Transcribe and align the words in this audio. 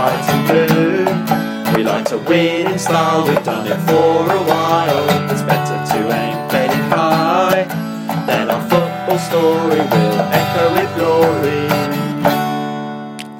white 0.00 0.28
and 0.32 0.42
blue. 0.48 1.76
We 1.76 1.84
like 1.84 2.06
to 2.06 2.16
win 2.16 2.72
in 2.72 2.78
style, 2.78 3.26
we've 3.28 3.44
done 3.44 3.66
it 3.66 3.78
for 3.86 4.32
a 4.32 4.42
while. 4.50 5.30
It's 5.30 5.42
better 5.42 5.76
to 5.92 5.98
aim 6.20 6.48
very 6.48 6.82
high, 6.88 7.64
then 8.26 8.50
our 8.50 8.62
football 8.70 9.18
story 9.18 9.80
will 9.92 10.20
echo 10.32 10.72
with 10.72 10.90
glory. 10.96 11.60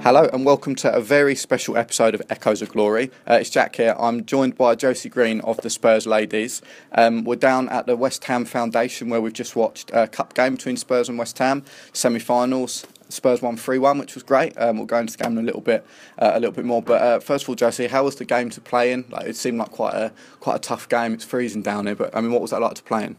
Hello 0.03 0.29
and 0.35 0.45
welcome 0.45 0.75
to 0.75 0.93
a 0.93 1.01
very 1.01 1.35
special 1.35 1.79
episode 1.79 2.15
of 2.15 2.23
Echoes 2.29 2.61
of 2.61 2.69
Glory. 2.71 3.11
Uh, 3.29 3.39
it's 3.41 3.49
Jack 3.49 3.77
here. 3.77 3.95
I'm 3.99 4.27
joined 4.27 4.57
by 4.57 4.75
Josie 4.75 5.09
Green 5.09 5.41
of 5.43 5.57
the 5.63 5.71
Spurs 5.71 6.07
Ladies. 6.07 6.61
Um, 6.93 7.25
we're 7.25 7.37
down 7.37 7.71
at 7.71 7.87
the 7.87 7.97
West 7.97 8.25
Ham 8.25 8.45
Foundation 8.45 9.09
where 9.09 9.23
we've 9.23 9.33
just 9.33 9.57
watched 9.57 9.91
a 9.95 10.09
cup 10.09 10.35
game 10.35 10.57
between 10.57 10.77
Spurs 10.77 11.09
and 11.09 11.19
West 11.19 11.39
Ham, 11.39 11.65
semi-finals. 11.95 12.87
Spurs 13.11 13.43
won 13.43 13.57
three 13.57 13.79
one, 13.79 13.99
which 13.99 14.15
was 14.15 14.23
great. 14.23 14.57
Um, 14.57 14.79
we'll 14.79 14.87
go 14.87 14.99
into 14.99 15.17
the 15.17 15.25
game 15.25 15.33
in 15.33 15.45
a 15.45 15.47
little 15.47 15.61
bit, 15.61 15.87
uh, 16.19 16.33
a 16.35 16.41
little 16.41 16.55
bit 16.55 16.65
more. 16.65 16.83
But 16.83 17.03
uh, 17.03 17.21
first 17.21 17.45
of 17.45 17.49
all, 17.49 17.55
Josie, 17.55 17.89
how 17.89 18.05
was 18.05 18.17
the 18.17 18.25
game 18.25 18.51
to 18.51 18.61
play 18.61 18.93
in? 18.93 19.05
Like, 19.11 19.27
it 19.27 19.37
seemed 19.37 19.59
like 19.59 19.71
quite 19.71 19.95
a 19.95 20.13
quite 20.41 20.57
a 20.57 20.61
tough 20.61 20.89
game. 20.89 21.15
It's 21.15 21.25
freezing 21.25 21.63
down 21.63 21.87
here, 21.87 21.95
but 21.95 22.17
I 22.17 22.21
mean, 22.21 22.33
what 22.33 22.43
was 22.43 22.51
that 22.51 22.61
like 22.61 22.75
to 22.75 22.83
play 22.83 23.05
in? 23.05 23.17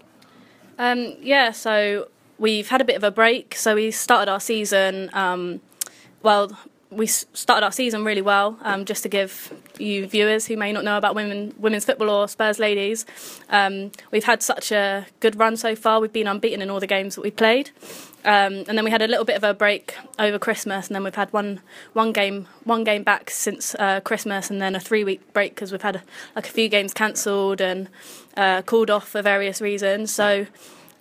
Um, 0.78 1.16
yeah, 1.22 1.52
so 1.52 2.08
we've 2.40 2.70
had 2.70 2.82
a 2.82 2.86
bit 2.86 2.96
of 2.96 3.04
a 3.04 3.12
break. 3.12 3.56
So 3.56 3.76
we 3.76 3.92
started 3.92 4.32
our 4.32 4.40
season. 4.40 5.10
Um, 5.14 5.62
well, 6.24 6.58
we 6.90 7.08
started 7.08 7.64
our 7.64 7.72
season 7.72 8.04
really 8.04 8.22
well. 8.22 8.58
Um, 8.62 8.84
just 8.84 9.04
to 9.04 9.10
give 9.10 9.54
you 9.80 10.08
viewers 10.08 10.48
who 10.48 10.58
may 10.58 10.74
not 10.74 10.84
know 10.84 10.98
about 10.98 11.16
women 11.16 11.54
women's 11.58 11.86
football 11.86 12.10
or 12.10 12.28
Spurs 12.28 12.60
ladies, 12.60 13.06
um, 13.50 13.92
we've 14.12 14.26
had 14.26 14.44
such 14.44 14.72
a 14.72 15.08
good 15.22 15.40
run 15.40 15.56
so 15.56 15.74
far. 15.76 16.02
We've 16.02 16.12
been 16.12 16.28
unbeaten 16.28 16.62
in 16.62 16.70
all 16.70 16.82
the 16.82 16.88
games 16.88 17.16
that 17.16 17.22
we 17.22 17.32
played, 17.32 17.70
um, 18.26 18.66
and 18.68 18.78
then 18.78 18.84
we 18.84 18.92
had 18.92 19.02
a 19.02 19.08
little 19.08 19.26
bit 19.26 19.36
of 19.36 19.44
a 19.44 19.54
break 19.54 19.96
over 20.20 20.40
Christmas, 20.40 20.88
and 20.88 20.96
then 20.96 21.04
we've 21.04 21.16
had 21.16 21.32
one 21.34 21.62
one 21.94 22.12
game 22.12 22.48
one 22.64 22.84
game 22.84 23.04
back 23.04 23.30
since 23.30 23.76
uh, 23.76 24.00
Christmas, 24.02 24.50
and 24.50 24.62
then 24.62 24.76
a 24.76 24.80
three 24.80 25.04
week 25.04 25.34
break 25.34 25.56
because 25.56 25.72
we've 25.72 25.82
had 25.82 26.02
like 26.36 26.48
a 26.48 26.52
few 26.52 26.70
games 26.70 26.94
cancelled 26.94 27.62
and 27.62 27.90
uh, 28.38 28.62
called 28.62 28.90
off 28.90 29.08
for 29.08 29.22
various 29.22 29.62
reasons. 29.62 30.14
So. 30.14 30.48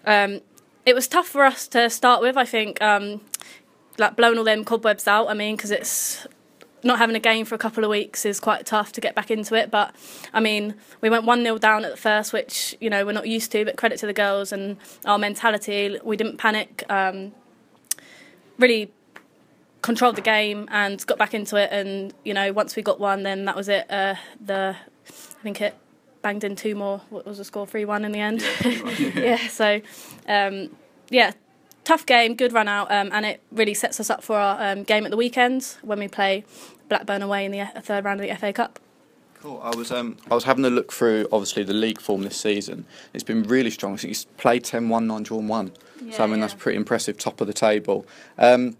Um, 0.07 0.41
it 0.87 0.95
was 0.95 1.07
tough 1.07 1.29
for 1.29 1.45
us 1.45 1.69
to 1.69 1.91
start 1.91 2.23
with. 2.23 2.39
I 2.39 2.47
think 2.47 2.81
um, 2.81 3.21
like 3.99 4.17
blowing 4.17 4.39
all 4.39 4.45
them 4.45 4.65
cobwebs 4.65 5.07
out. 5.07 5.29
I 5.29 5.35
mean, 5.35 5.57
because 5.57 5.71
it's 5.71 6.27
not 6.83 6.99
having 6.99 7.17
a 7.17 7.21
game 7.21 7.45
for 7.45 7.55
a 7.55 7.59
couple 7.59 7.85
of 7.85 7.91
weeks 7.91 8.25
is 8.25 8.41
quite 8.41 8.67
tough 8.67 8.93
to 8.93 9.01
get 9.01 9.15
back 9.15 9.31
into 9.31 9.55
it. 9.55 9.71
But 9.71 9.95
I 10.33 10.41
mean, 10.41 10.75
we 11.01 11.11
went 11.11 11.25
1 11.25 11.43
0 11.43 11.59
down 11.59 11.85
at 11.85 11.91
the 11.91 11.97
first, 11.97 12.33
which, 12.33 12.77
you 12.81 12.91
know, 12.91 13.05
we're 13.05 13.13
not 13.13 13.29
used 13.29 13.53
to, 13.53 13.65
but 13.65 13.77
credit 13.77 13.99
to 14.01 14.07
the 14.07 14.13
girls 14.13 14.53
and 14.53 14.77
our 15.05 15.19
mentality. 15.19 15.99
We 16.03 16.17
didn't 16.17 16.39
panic, 16.39 16.85
um, 16.89 17.33
really 18.59 18.93
controlled 19.83 20.17
the 20.17 20.23
game 20.23 20.69
and 20.71 21.05
got 21.07 21.19
back 21.19 21.35
into 21.35 21.57
it. 21.57 21.71
And, 21.73 22.13
you 22.25 22.35
know, 22.35 22.53
once 22.53 22.77
we 22.77 22.83
got 22.83 23.01
one, 23.01 23.23
then 23.23 23.45
that 23.47 23.57
was 23.57 23.69
it. 23.69 23.91
Uh, 23.91 24.17
the, 24.45 24.77
I 25.09 25.43
think 25.43 25.61
it 25.61 25.75
banged 26.23 26.45
in 26.45 26.57
two 26.57 26.75
more. 26.75 27.01
What 27.11 27.27
was 27.27 27.39
the 27.39 27.45
score? 27.45 27.67
3 27.67 27.85
1 27.85 28.05
in 28.05 28.13
the 28.13 28.21
end. 28.21 28.45
Yeah, 28.65 29.13
yeah 29.15 29.49
so, 29.49 29.81
um, 30.29 30.77
yeah, 31.09 31.33
tough 31.91 32.07
game, 32.07 32.37
good 32.37 32.53
run 32.53 32.69
out, 32.69 32.89
um, 32.93 33.11
and 33.13 33.27
it 33.27 33.43
really 33.51 33.75
sets 33.75 33.99
us 33.99 34.11
up 34.11 34.23
for 34.23 34.37
our 34.37 34.57
um, 34.63 34.85
game 34.85 35.05
at 35.05 35.11
the 35.11 35.17
weekend 35.17 35.77
when 35.83 35.99
we 35.99 36.07
play 36.07 36.45
Blackburn 36.89 37.21
away 37.21 37.45
in 37.45 37.51
the 37.51 37.67
third 37.83 38.05
round 38.05 38.21
of 38.21 38.29
the 38.29 38.35
FA 38.37 38.53
Cup. 38.53 38.79
Cool. 39.41 39.61
I 39.61 39.75
was 39.75 39.91
um, 39.91 40.17
I 40.31 40.35
was 40.35 40.45
having 40.45 40.65
a 40.65 40.71
look 40.71 40.93
through 40.93 41.27
obviously 41.33 41.65
the 41.65 41.75
league 41.75 42.01
form 42.01 42.23
this 42.23 42.37
season. 42.37 42.85
It's 43.13 43.25
been 43.25 43.43
really 43.43 43.71
strong. 43.71 43.97
Think 43.97 44.11
he's 44.11 44.27
played 44.37 44.63
10-1, 44.63 45.07
9 45.07 45.23
drawn 45.25 45.49
1. 45.49 45.73
Yeah, 46.05 46.13
so 46.13 46.23
I 46.23 46.27
mean 46.27 46.37
yeah. 46.37 46.43
that's 46.43 46.55
pretty 46.55 46.77
impressive, 46.77 47.19
top 47.19 47.41
of 47.41 47.49
the 47.49 47.53
table. 47.53 48.07
Um, 48.39 48.77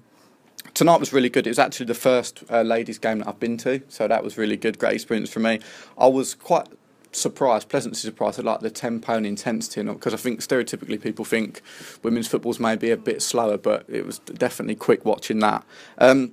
tonight 0.75 1.01
was 1.01 1.13
really 1.13 1.31
good. 1.31 1.49
It 1.49 1.51
was 1.51 1.59
actually 1.59 1.87
the 1.87 1.95
first 1.95 2.45
uh, 2.49 2.63
ladies 2.63 2.99
game 2.99 3.19
that 3.19 3.29
I've 3.29 3.41
been 3.41 3.57
to, 3.59 3.83
so 3.89 4.07
that 4.07 4.23
was 4.23 4.39
really 4.39 4.57
good. 4.57 4.79
Great 4.79 4.95
experience 4.95 5.31
for 5.31 5.41
me. 5.41 5.59
I 5.99 6.07
was 6.07 6.35
quite 6.35 6.69
surprised, 7.13 7.69
pleasantly 7.69 7.99
surprised 7.99 8.39
at 8.39 8.45
like 8.45 8.61
the 8.61 8.71
tempo 8.71 9.15
and 9.15 9.27
intensity, 9.27 9.83
because 9.83 10.15
I 10.15 10.17
think 10.17 10.41
stereotypically 10.41 11.01
people 11.01 11.25
think 11.25 11.63
women's 12.03 12.29
football's 12.29 12.61
maybe 12.61 12.91
a 12.91 12.97
bit 12.97 13.23
slower, 13.23 13.57
but 13.59 13.85
it 13.89 14.07
was 14.07 14.19
definitely 14.19 14.77
quick 14.77 15.05
watching 15.05 15.39
that. 15.41 15.65
Um, 15.99 16.33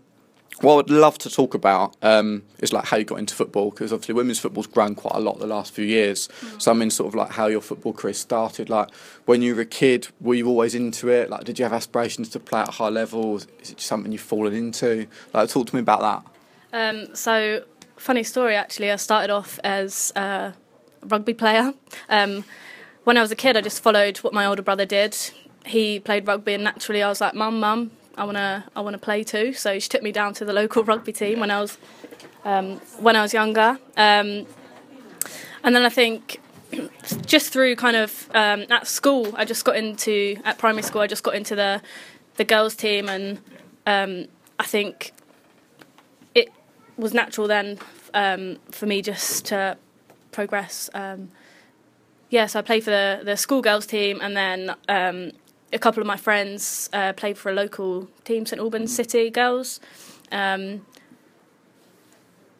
what 0.61 0.85
I'd 0.85 0.89
love 0.89 1.17
to 1.19 1.29
talk 1.29 1.53
about 1.53 1.95
um, 2.01 2.43
is 2.59 2.73
like 2.73 2.85
how 2.85 2.97
you 2.97 3.03
got 3.03 3.19
into 3.19 3.35
football 3.35 3.69
because 3.69 3.93
obviously 3.93 4.15
women's 4.15 4.39
football's 4.39 4.67
grown 4.67 4.95
quite 4.95 5.13
a 5.15 5.19
lot 5.19 5.39
the 5.39 5.47
last 5.47 5.71
few 5.73 5.85
years. 5.85 6.29
Mm. 6.41 6.61
So 6.61 6.71
I 6.71 6.73
mean, 6.73 6.89
sort 6.89 7.09
of 7.09 7.15
like 7.15 7.31
how 7.31 7.47
your 7.47 7.61
football 7.61 7.93
career 7.93 8.13
started. 8.13 8.69
Like 8.69 8.89
when 9.25 9.41
you 9.41 9.55
were 9.55 9.61
a 9.61 9.65
kid, 9.65 10.07
were 10.19 10.33
you 10.33 10.47
always 10.47 10.73
into 10.73 11.09
it? 11.09 11.29
Like, 11.29 11.43
did 11.43 11.59
you 11.59 11.65
have 11.65 11.73
aspirations 11.73 12.29
to 12.29 12.39
play 12.39 12.61
at 12.61 12.69
a 12.69 12.71
high 12.71 12.89
level? 12.89 13.37
Is 13.37 13.71
it 13.71 13.79
something 13.79 14.11
you've 14.11 14.21
fallen 14.21 14.53
into? 14.53 15.07
Like, 15.33 15.49
talk 15.49 15.67
to 15.67 15.75
me 15.75 15.81
about 15.81 16.01
that. 16.01 16.23
Um, 16.73 17.15
so, 17.15 17.63
funny 17.95 18.23
story 18.23 18.55
actually. 18.55 18.91
I 18.91 18.95
started 18.95 19.31
off 19.31 19.59
as 19.63 20.11
uh, 20.15 20.53
rugby 21.07 21.33
player. 21.33 21.73
Um, 22.09 22.43
when 23.03 23.17
I 23.17 23.21
was 23.21 23.31
a 23.31 23.35
kid, 23.35 23.55
I 23.55 23.61
just 23.61 23.81
followed 23.81 24.17
what 24.17 24.33
my 24.33 24.45
older 24.45 24.61
brother 24.61 24.85
did. 24.85 25.17
He 25.65 25.99
played 25.99 26.27
rugby, 26.27 26.53
and 26.53 26.63
naturally, 26.63 27.01
I 27.01 27.09
was 27.09 27.21
like, 27.21 27.33
"Mum, 27.33 27.59
mum, 27.59 27.91
I 28.17 28.25
wanna, 28.25 28.65
I 28.75 28.81
wanna 28.81 28.97
play 28.97 29.23
too." 29.23 29.53
So 29.53 29.79
she 29.79 29.89
took 29.89 30.03
me 30.03 30.11
down 30.11 30.33
to 30.35 30.45
the 30.45 30.53
local 30.53 30.83
rugby 30.91 31.13
team 31.13 31.39
when 31.39 31.51
I 31.51 31.61
was, 31.61 31.77
um, 32.45 32.77
when 32.99 33.15
I 33.15 33.21
was 33.21 33.33
younger. 33.33 33.79
Um, 33.95 34.45
and 35.63 35.75
then 35.75 35.83
I 35.83 35.89
think, 35.89 36.41
just 37.25 37.51
through 37.51 37.75
kind 37.75 37.95
of 37.95 38.29
um, 38.33 38.65
at 38.69 38.87
school, 38.87 39.33
I 39.35 39.45
just 39.45 39.65
got 39.65 39.75
into 39.75 40.37
at 40.43 40.57
primary 40.57 40.83
school. 40.83 41.01
I 41.01 41.07
just 41.07 41.23
got 41.23 41.35
into 41.35 41.55
the, 41.55 41.81
the 42.35 42.43
girls 42.43 42.75
team, 42.75 43.09
and 43.09 43.39
um, 43.85 44.27
I 44.59 44.65
think 44.65 45.13
it 46.35 46.49
was 46.97 47.13
natural 47.13 47.47
then 47.47 47.79
um, 48.13 48.57
for 48.71 48.85
me 48.85 49.01
just 49.01 49.45
to 49.45 49.77
progress. 50.37 50.87
Um, 50.93 51.31
yeah, 52.29 52.45
so 52.45 52.59
I 52.59 52.61
played 52.61 52.83
for 52.83 52.91
the, 52.91 53.21
the 53.23 53.35
schoolgirls 53.35 53.87
team, 53.87 54.19
and 54.21 54.37
then 54.37 54.75
um, 54.87 55.31
a 55.73 55.79
couple 55.79 55.99
of 55.99 56.05
my 56.05 56.15
friends 56.15 56.91
uh, 56.93 57.13
played 57.13 57.39
for 57.39 57.49
a 57.49 57.55
local 57.55 58.07
team, 58.23 58.45
St 58.45 58.61
Albans 58.61 58.95
City 58.95 59.31
Girls. 59.31 59.79
Um, 60.31 60.85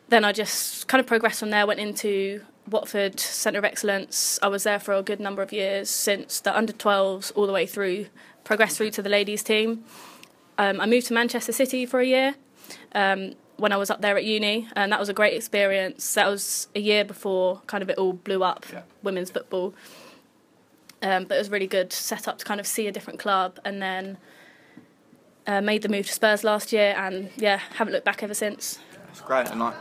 then 0.09 0.25
I 0.25 0.31
just 0.31 0.87
kind 0.87 0.99
of 0.99 1.05
progressed 1.05 1.39
from 1.39 1.51
there, 1.51 1.67
went 1.67 1.79
into 1.79 2.41
Watford 2.67 3.19
Centre 3.19 3.59
of 3.59 3.65
Excellence. 3.65 4.39
I 4.41 4.47
was 4.47 4.63
there 4.63 4.79
for 4.79 4.95
a 4.95 5.03
good 5.03 5.19
number 5.19 5.43
of 5.43 5.53
years, 5.53 5.87
since 5.87 6.39
the 6.39 6.57
under 6.57 6.73
12s 6.73 7.31
all 7.35 7.45
the 7.45 7.53
way 7.53 7.67
through, 7.67 8.07
progressed 8.43 8.77
through 8.77 8.89
to 8.91 9.03
the 9.03 9.09
ladies' 9.09 9.43
team. 9.43 9.83
Um, 10.57 10.81
I 10.81 10.87
moved 10.87 11.05
to 11.07 11.13
Manchester 11.13 11.51
City 11.51 11.85
for 11.85 11.99
a 11.99 12.07
year. 12.07 12.33
Um, 12.95 13.35
when 13.57 13.71
I 13.71 13.77
was 13.77 13.89
up 13.89 14.01
there 14.01 14.17
at 14.17 14.23
uni, 14.23 14.67
and 14.75 14.91
that 14.91 14.99
was 14.99 15.09
a 15.09 15.13
great 15.13 15.33
experience. 15.33 16.13
That 16.13 16.27
was 16.27 16.67
a 16.75 16.79
year 16.79 17.03
before 17.03 17.61
kind 17.67 17.81
of 17.81 17.89
it 17.89 17.97
all 17.97 18.13
blew 18.13 18.43
up, 18.43 18.65
yeah. 18.71 18.83
women's 19.03 19.31
football. 19.31 19.73
Um, 21.01 21.25
but 21.25 21.35
it 21.35 21.39
was 21.39 21.49
really 21.49 21.67
good 21.67 21.93
set 21.93 22.27
up 22.27 22.39
to 22.39 22.45
kind 22.45 22.59
of 22.59 22.65
see 22.65 22.87
a 22.87 22.91
different 22.91 23.19
club, 23.19 23.59
and 23.65 23.81
then 23.81 24.17
uh, 25.45 25.61
made 25.61 25.81
the 25.81 25.89
move 25.89 26.07
to 26.07 26.13
Spurs 26.13 26.43
last 26.43 26.71
year, 26.71 26.95
and 26.97 27.29
yeah, 27.37 27.59
haven't 27.75 27.93
looked 27.93 28.05
back 28.05 28.23
ever 28.23 28.33
since. 28.33 28.79
That's 29.07 29.21
great, 29.21 29.49
and 29.49 29.59
like, 29.59 29.75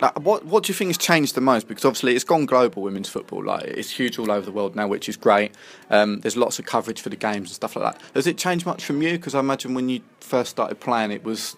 like, 0.00 0.20
what 0.20 0.44
what 0.44 0.64
do 0.64 0.70
you 0.70 0.74
think 0.74 0.88
has 0.88 0.98
changed 0.98 1.34
the 1.34 1.40
most? 1.40 1.68
Because 1.68 1.84
obviously 1.84 2.14
it's 2.14 2.24
gone 2.24 2.46
global, 2.46 2.82
women's 2.82 3.08
football. 3.08 3.44
Like 3.44 3.64
it's 3.64 3.90
huge 3.90 4.18
all 4.18 4.30
over 4.30 4.44
the 4.44 4.52
world 4.52 4.76
now, 4.76 4.86
which 4.86 5.08
is 5.08 5.16
great. 5.16 5.52
Um, 5.90 6.20
there's 6.20 6.36
lots 6.36 6.58
of 6.58 6.66
coverage 6.66 7.00
for 7.00 7.08
the 7.08 7.16
games 7.16 7.48
and 7.48 7.54
stuff 7.54 7.76
like 7.76 7.92
that. 7.92 8.02
Has 8.14 8.26
it 8.26 8.36
changed 8.36 8.66
much 8.66 8.84
from 8.84 9.00
you? 9.02 9.12
Because 9.12 9.34
I 9.34 9.40
imagine 9.40 9.74
when 9.74 9.88
you 9.88 10.00
first 10.20 10.50
started 10.50 10.80
playing, 10.80 11.12
it 11.12 11.24
was 11.24 11.56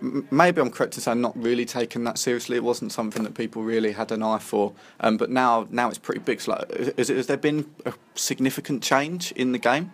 maybe 0.00 0.60
I'm 0.60 0.70
correct 0.70 0.92
to 0.94 1.00
say 1.00 1.14
not 1.14 1.36
really 1.36 1.64
taken 1.64 2.04
that 2.04 2.18
seriously. 2.18 2.56
It 2.56 2.64
wasn't 2.64 2.92
something 2.92 3.22
that 3.24 3.34
people 3.34 3.62
really 3.62 3.92
had 3.92 4.12
an 4.12 4.22
eye 4.22 4.38
for. 4.38 4.72
Um, 5.00 5.16
but 5.16 5.30
now, 5.30 5.66
now 5.70 5.88
it's 5.88 5.98
pretty 5.98 6.20
big. 6.20 6.40
So 6.40 6.52
like, 6.52 6.70
is, 6.96 7.08
has 7.08 7.26
there 7.26 7.36
been 7.36 7.70
a 7.84 7.94
significant 8.14 8.82
change 8.82 9.32
in 9.32 9.52
the 9.52 9.58
game? 9.58 9.92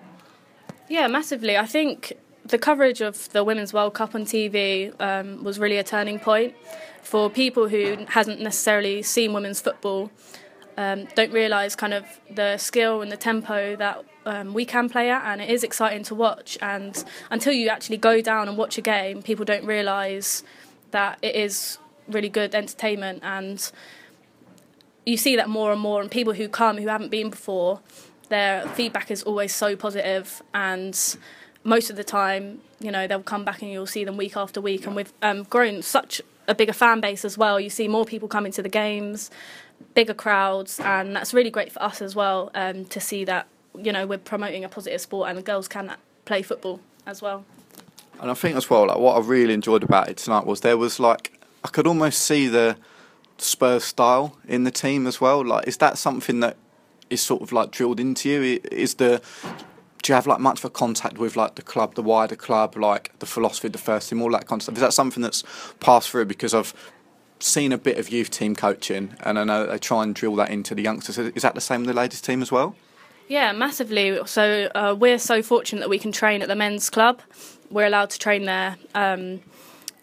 Yeah, 0.89 1.07
massively. 1.07 1.57
I 1.57 1.67
think 1.67 2.13
the 2.45 2.59
coverage 2.59 3.01
of 3.01 3.31
the 3.33 3.45
Women's 3.45 3.73
World 3.73 3.95
Cup 3.95 4.15
on 4.15 4.25
TV 4.25 4.93
um, 5.01 5.43
was 5.45 5.59
really 5.59 5.79
a 5.79 5.85
turning 5.85 6.19
point 6.19 6.55
for 7.03 7.31
people 7.31 7.69
who 7.69 8.05
hasn't 8.09 8.41
necessarily 8.41 9.03
seen 9.03 9.33
women's 9.33 9.61
football. 9.61 10.11
Um, 10.77 11.07
don't 11.15 11.33
realise 11.33 11.77
kind 11.77 11.95
of 11.95 12.05
the 12.31 12.57
skill 12.57 13.03
and 13.03 13.13
the 13.13 13.17
tempo 13.17 13.77
that 13.77 14.05
um, 14.25 14.55
we 14.55 14.65
can 14.65 14.89
play 14.89 15.11
at, 15.11 15.25
and 15.25 15.41
it 15.41 15.51
is 15.51 15.63
exciting 15.63 16.03
to 16.05 16.15
watch. 16.15 16.57
And 16.61 17.03
until 17.31 17.53
you 17.53 17.69
actually 17.69 17.99
go 17.99 18.21
down 18.21 18.49
and 18.49 18.57
watch 18.57 18.79
a 18.79 18.81
game, 18.81 19.23
people 19.23 19.45
don't 19.45 19.65
realise 19.65 20.43
that 20.93 21.19
it 21.23 21.35
is 21.35 21.79
really 22.09 22.29
good 22.29 22.55
entertainment. 22.55 23.21
And 23.23 23.71
you 25.05 25.17
see 25.17 25.37
that 25.37 25.49
more 25.49 25.73
and 25.73 25.81
more. 25.81 26.01
And 26.01 26.11
people 26.11 26.33
who 26.33 26.49
come 26.49 26.79
who 26.79 26.89
haven't 26.89 27.11
been 27.11 27.31
before, 27.31 27.81
their 28.29 28.67
feedback 28.69 29.11
is 29.11 29.23
always 29.23 29.55
so 29.55 29.77
positive 29.77 30.43
and 30.55 31.17
most 31.65 31.91
of 31.91 31.97
the 31.97 32.05
time, 32.05 32.61
you 32.81 32.91
know, 32.91 33.07
they'll 33.07 33.23
come 33.23 33.45
back 33.45 33.63
and 33.63 33.71
you'll 33.71 33.87
see 33.87 34.05
them 34.05 34.17
week 34.17 34.37
after 34.37 34.61
week. 34.61 34.87
And 34.87 34.97
we've 34.97 35.13
um, 35.23 35.45
grown 35.45 35.83
such 35.83 36.21
a 36.49 36.55
bigger 36.55 36.73
fan 36.73 37.01
base 37.01 37.25
as 37.25 37.39
well. 37.39 37.61
You 37.61 37.71
see 37.71 37.89
more 37.89 38.05
people 38.05 38.29
coming 38.29 38.53
to 38.53 38.63
the 38.63 38.69
games, 38.69 39.31
bigger 39.95 40.15
crowds, 40.15 40.81
and 40.81 41.15
that's 41.15 41.35
really 41.35 41.51
great 41.51 41.73
for 41.73 41.83
us 41.83 42.03
as 42.03 42.15
well 42.15 42.51
um, 42.55 42.85
to 42.87 43.01
see 43.01 43.25
that 43.25 43.47
you 43.77 43.93
know 43.93 44.07
we're 44.07 44.19
promoting 44.19 44.65
a 44.65 44.69
positive 44.69 45.01
sport 45.01 45.29
and 45.29 45.39
the 45.39 45.43
girls 45.43 45.69
can 45.69 45.95
play 46.25 46.43
football 46.43 46.81
as 47.07 47.23
well. 47.23 47.45
And 48.21 48.31
I 48.31 48.35
think 48.35 48.57
as 48.57 48.71
well, 48.71 48.87
like 48.87 48.99
what 48.99 49.17
I 49.17 49.21
really 49.21 49.55
enjoyed 49.55 49.83
about 49.83 50.09
it 50.09 50.17
tonight 50.17 50.47
was 50.47 50.61
there 50.61 50.77
was 50.77 51.01
like 51.01 51.33
I 51.65 51.69
could 51.69 51.87
almost 51.87 52.21
see 52.21 52.49
the 52.49 52.77
Spurs 53.39 53.85
style 53.85 54.37
in 54.47 54.65
the 54.65 54.71
team 54.71 55.07
as 55.07 55.21
well. 55.21 55.45
Like, 55.45 55.67
is 55.67 55.77
that 55.79 55.99
something 55.99 56.41
that 56.41 56.57
is 57.11 57.21
sort 57.21 57.43
of 57.43 57.53
like 57.53 57.71
drilled 57.71 58.01
into 58.01 58.29
you? 58.29 58.61
Is 58.71 58.95
the 58.95 59.21
do 60.03 60.11
you 60.11 60.15
have 60.15 60.27
like 60.27 60.41
much 60.41 60.59
of 60.59 60.65
a 60.65 60.71
contact 60.71 61.19
with 61.19 61.37
like 61.37 61.55
the 61.55 61.63
club, 61.63 61.95
the 61.95 62.03
wider 62.03 62.35
club, 62.35 62.77
like 62.77 63.17
the 63.21 63.27
philosophy 63.27 63.69
the 63.69 63.79
first 63.79 64.09
team, 64.09 64.21
all 64.21 64.31
that 64.31 64.47
kind 64.47 64.61
of 64.61 64.65
stuff? 64.65 64.75
Is 64.75 64.81
that 64.81 64.93
something 64.93 65.23
that's 65.23 65.45
passed 65.81 66.11
through? 66.11 66.25
Because 66.25 66.55
I've 66.55 66.75
seen 67.43 67.73
a 67.73 67.79
bit 67.79 67.99
of 67.99 68.11
youth 68.11 68.31
team 68.31 68.55
coaching, 68.55 69.17
and 69.21 69.39
I 69.39 69.45
know 69.45 69.67
they 69.67 69.79
try 69.79 70.03
and 70.03 70.15
drill 70.15 70.37
that 70.37 70.51
into 70.51 70.75
the 70.75 70.83
youngsters. 70.83 71.19
Is 71.19 71.43
that 71.43 71.55
the 71.55 71.61
same 71.61 71.81
with 71.81 71.89
the 71.89 71.95
ladies 71.95 72.21
team 72.21 72.43
as 72.43 72.53
well? 72.53 72.75
Yeah, 73.29 73.53
massively. 73.53 74.19
So 74.27 74.71
uh, 74.75 74.95
we're 74.99 75.19
so 75.19 75.43
fortunate 75.43 75.81
that 75.81 75.89
we 75.89 75.99
can 75.99 76.13
train 76.13 76.43
at 76.43 76.49
the 76.49 76.57
men's 76.57 76.91
club. 76.91 77.21
We're 77.71 77.87
allowed 77.87 78.11
to 78.11 78.19
train 78.19 78.45
there, 78.45 78.77
um, 78.95 79.41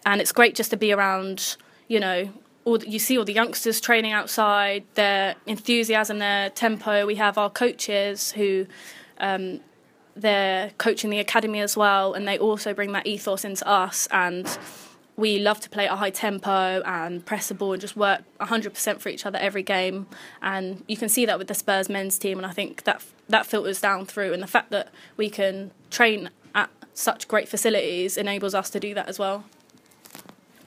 and 0.04 0.20
it's 0.20 0.32
great 0.32 0.54
just 0.54 0.70
to 0.70 0.76
be 0.76 0.92
around. 0.92 1.56
You 1.88 2.00
know, 2.00 2.32
all 2.64 2.78
the, 2.78 2.88
you 2.88 2.98
see 2.98 3.18
all 3.18 3.24
the 3.24 3.32
youngsters 3.32 3.80
training 3.80 4.12
outside, 4.12 4.84
their 4.94 5.36
enthusiasm, 5.46 6.18
their 6.18 6.50
tempo. 6.50 7.06
We 7.06 7.16
have 7.16 7.38
our 7.38 7.50
coaches 7.50 8.32
who. 8.32 8.66
Um, 9.18 9.60
they're 10.16 10.72
coaching 10.76 11.08
the 11.08 11.18
academy 11.18 11.60
as 11.60 11.76
well, 11.76 12.14
and 12.14 12.26
they 12.26 12.36
also 12.36 12.74
bring 12.74 12.92
that 12.92 13.06
ethos 13.06 13.44
into 13.44 13.66
us. 13.66 14.08
And 14.10 14.46
we 15.20 15.38
love 15.38 15.60
to 15.60 15.70
play 15.70 15.86
at 15.86 15.92
a 15.92 15.96
high 15.96 16.10
tempo 16.10 16.82
and 16.82 17.24
press 17.24 17.48
the 17.48 17.54
ball 17.54 17.74
and 17.74 17.80
just 17.80 17.96
work 17.96 18.22
100% 18.40 19.00
for 19.00 19.08
each 19.10 19.26
other 19.26 19.38
every 19.38 19.62
game. 19.62 20.06
And 20.42 20.82
you 20.88 20.96
can 20.96 21.08
see 21.08 21.26
that 21.26 21.38
with 21.38 21.46
the 21.46 21.54
Spurs 21.54 21.88
men's 21.88 22.18
team, 22.18 22.38
and 22.38 22.46
I 22.46 22.52
think 22.52 22.84
that 22.84 23.04
that 23.28 23.46
filters 23.46 23.80
down 23.80 24.06
through. 24.06 24.32
And 24.32 24.42
the 24.42 24.48
fact 24.48 24.70
that 24.70 24.88
we 25.16 25.28
can 25.28 25.70
train 25.90 26.30
at 26.54 26.70
such 26.94 27.28
great 27.28 27.48
facilities 27.48 28.16
enables 28.16 28.54
us 28.54 28.70
to 28.70 28.80
do 28.80 28.94
that 28.94 29.08
as 29.08 29.18
well. 29.18 29.44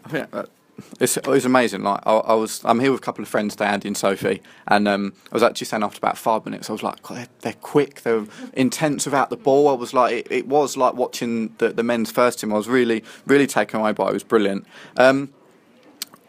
I 0.05 0.09
think 0.09 0.31
that 0.31 0.49
it's, 0.99 1.17
it 1.17 1.27
was 1.27 1.45
amazing. 1.45 1.83
Like 1.83 2.01
I, 2.05 2.13
I, 2.13 2.33
was, 2.33 2.61
I'm 2.65 2.79
here 2.79 2.91
with 2.91 3.01
a 3.01 3.03
couple 3.03 3.21
of 3.21 3.29
friends, 3.29 3.55
Andy 3.57 3.87
and 3.87 3.97
Sophie, 3.97 4.41
and 4.67 4.87
um, 4.87 5.13
I 5.31 5.35
was 5.35 5.43
actually 5.43 5.65
saying 5.65 5.83
after 5.83 5.97
about 5.97 6.17
five 6.17 6.45
minutes, 6.45 6.69
I 6.69 6.73
was 6.73 6.83
like, 6.83 7.07
they're, 7.07 7.27
they're, 7.41 7.53
quick, 7.53 8.01
they're 8.01 8.25
intense 8.53 9.05
without 9.05 9.29
the 9.29 9.37
ball. 9.37 9.69
I 9.69 9.73
was 9.73 9.93
like, 9.93 10.13
it, 10.13 10.27
it, 10.31 10.47
was 10.47 10.77
like 10.77 10.95
watching 10.95 11.53
the, 11.57 11.69
the 11.69 11.83
men's 11.83 12.11
first 12.11 12.39
team. 12.39 12.53
I 12.53 12.57
was 12.57 12.67
really, 12.67 13.03
really 13.25 13.47
taken 13.47 13.79
away 13.79 13.91
by 13.91 14.07
it. 14.07 14.09
It 14.09 14.13
was 14.13 14.23
brilliant. 14.23 14.65
Um, 14.97 15.33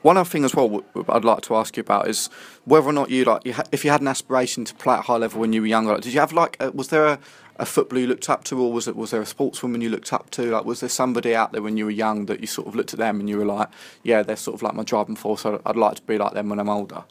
one 0.02 0.18
other 0.18 0.28
thing 0.28 0.44
as 0.44 0.54
well, 0.54 0.84
I'd 1.08 1.24
like 1.24 1.40
to 1.42 1.56
ask 1.56 1.78
you 1.78 1.80
about 1.80 2.08
is 2.08 2.28
whether 2.66 2.86
or 2.86 2.92
not 2.92 3.08
you 3.08 3.24
like, 3.24 3.46
you 3.46 3.54
ha- 3.54 3.64
if 3.72 3.86
you 3.86 3.90
had 3.90 4.02
an 4.02 4.08
aspiration 4.08 4.66
to 4.66 4.74
play 4.74 4.94
at 4.96 5.06
high 5.06 5.16
level 5.16 5.40
when 5.40 5.54
you 5.54 5.62
were 5.62 5.66
younger. 5.66 5.92
Like, 5.92 6.02
did 6.02 6.12
you 6.12 6.20
have 6.20 6.34
like, 6.34 6.58
a, 6.60 6.70
was 6.72 6.88
there 6.88 7.06
a, 7.06 7.18
a 7.56 7.66
footballer 7.66 8.02
you 8.02 8.06
looked 8.06 8.28
up 8.28 8.44
to, 8.44 8.60
or 8.60 8.72
was 8.72 8.88
it 8.88 8.96
was 8.96 9.10
there 9.10 9.20
a 9.20 9.24
sportswoman 9.24 9.82
you 9.82 9.90
looked 9.90 10.12
up 10.12 10.30
to? 10.30 10.50
Like, 10.50 10.64
was 10.64 10.80
there 10.80 10.88
somebody 10.88 11.34
out 11.34 11.52
there 11.52 11.62
when 11.62 11.76
you 11.76 11.84
were 11.84 11.90
young 11.90 12.26
that 12.26 12.40
you 12.40 12.46
sort 12.46 12.66
of 12.66 12.74
looked 12.74 12.92
at 12.92 12.98
them 12.98 13.20
and 13.20 13.28
you 13.28 13.38
were 13.38 13.44
like, 13.44 13.68
yeah, 14.02 14.22
they're 14.22 14.36
sort 14.36 14.54
of 14.54 14.62
like 14.62 14.74
my 14.74 14.82
driving 14.82 15.16
force. 15.16 15.46
I'd, 15.46 15.60
I'd 15.64 15.76
like 15.76 15.96
to 15.96 16.02
be 16.02 16.18
like 16.18 16.34
them 16.34 16.48
when 16.48 16.58
I'm 16.58 16.68
older. 16.68 17.04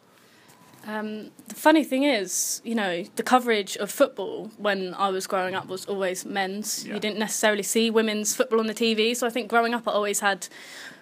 Um, 0.85 1.31
the 1.47 1.55
funny 1.55 1.83
thing 1.85 2.03
is, 2.03 2.61
you 2.65 2.75
know, 2.75 3.05
the 3.15 3.23
coverage 3.23 3.77
of 3.77 3.89
football 3.89 4.51
when 4.57 4.93
I 4.95 5.09
was 5.09 5.27
growing 5.27 5.55
up 5.55 5.67
was 5.67 5.85
always 5.85 6.25
men's. 6.25 6.85
Yeah. 6.85 6.95
You 6.95 6.99
didn't 6.99 7.19
necessarily 7.19 7.63
see 7.63 7.89
women's 7.89 8.35
football 8.35 8.59
on 8.59 8.67
the 8.67 8.73
TV. 8.73 9.15
So 9.15 9.25
I 9.25 9.29
think 9.29 9.49
growing 9.49 9.73
up, 9.73 9.87
I 9.87 9.91
always 9.91 10.19
had 10.19 10.47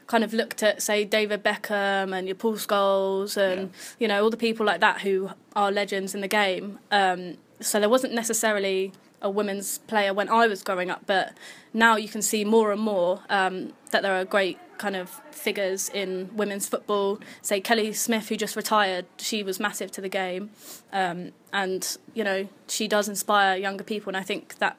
kind 0.06 0.24
of 0.24 0.34
looked 0.34 0.62
at, 0.62 0.84
say, 0.84 1.04
David 1.04 1.44
Beckham 1.44 2.16
and 2.16 2.28
your 2.28 2.36
Paul 2.36 2.56
Scholes 2.56 3.38
and, 3.38 3.62
yeah. 3.62 3.78
you 3.98 4.08
know, 4.08 4.24
all 4.24 4.30
the 4.30 4.38
people 4.38 4.66
like 4.66 4.82
that 4.82 5.02
who 5.02 5.32
are 5.56 5.72
legends 5.72 6.14
in 6.14 6.22
the 6.22 6.28
game. 6.28 6.78
Um, 6.92 7.38
so 7.60 7.80
there 7.80 7.90
wasn't 7.90 8.14
necessarily 8.14 8.92
a 9.22 9.30
women's 9.30 9.80
player 9.80 10.14
when 10.14 10.30
I 10.30 10.48
was 10.48 10.64
growing 10.64 10.90
up, 10.90 11.04
but 11.06 11.34
now 11.74 11.96
you 11.96 12.10
can 12.10 12.22
see 12.22 12.44
more 12.44 12.72
and 12.72 12.82
more 12.82 13.22
um, 13.30 13.74
that 13.92 14.02
there 14.02 14.14
are 14.14 14.26
great 14.26 14.58
kind 14.78 14.96
of 14.96 15.22
figures 15.32 15.90
in 15.90 16.30
women's 16.36 16.68
football. 16.68 17.20
Say 17.42 17.62
Kelly 17.62 17.94
Smith, 17.94 18.30
who 18.30 18.38
just 18.38 18.56
retired, 18.56 19.06
she 19.18 19.44
was 19.44 19.60
massive 19.60 19.92
to 19.92 20.02
the 20.02 20.10
game, 20.10 20.50
um, 20.92 21.32
and 21.54 21.98
you 22.14 22.24
know 22.24 22.48
she 22.68 22.88
does 22.88 23.08
inspire 23.08 23.58
younger 23.58 23.84
people, 23.84 24.10
and 24.10 24.18
I 24.18 24.24
think 24.24 24.58
that 24.58 24.78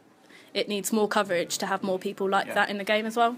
it 0.55 0.69
needs 0.69 0.93
more 0.93 1.09
coverage 1.09 1.59
to 1.59 1.67
have 1.67 1.83
more 1.83 1.99
people 1.99 2.29
like 2.29 2.49
yeah. 2.49 2.55
that 2.55 2.71
in 2.71 2.79
the 2.79 2.85
game 2.85 3.07
as 3.07 3.17
well. 3.17 3.37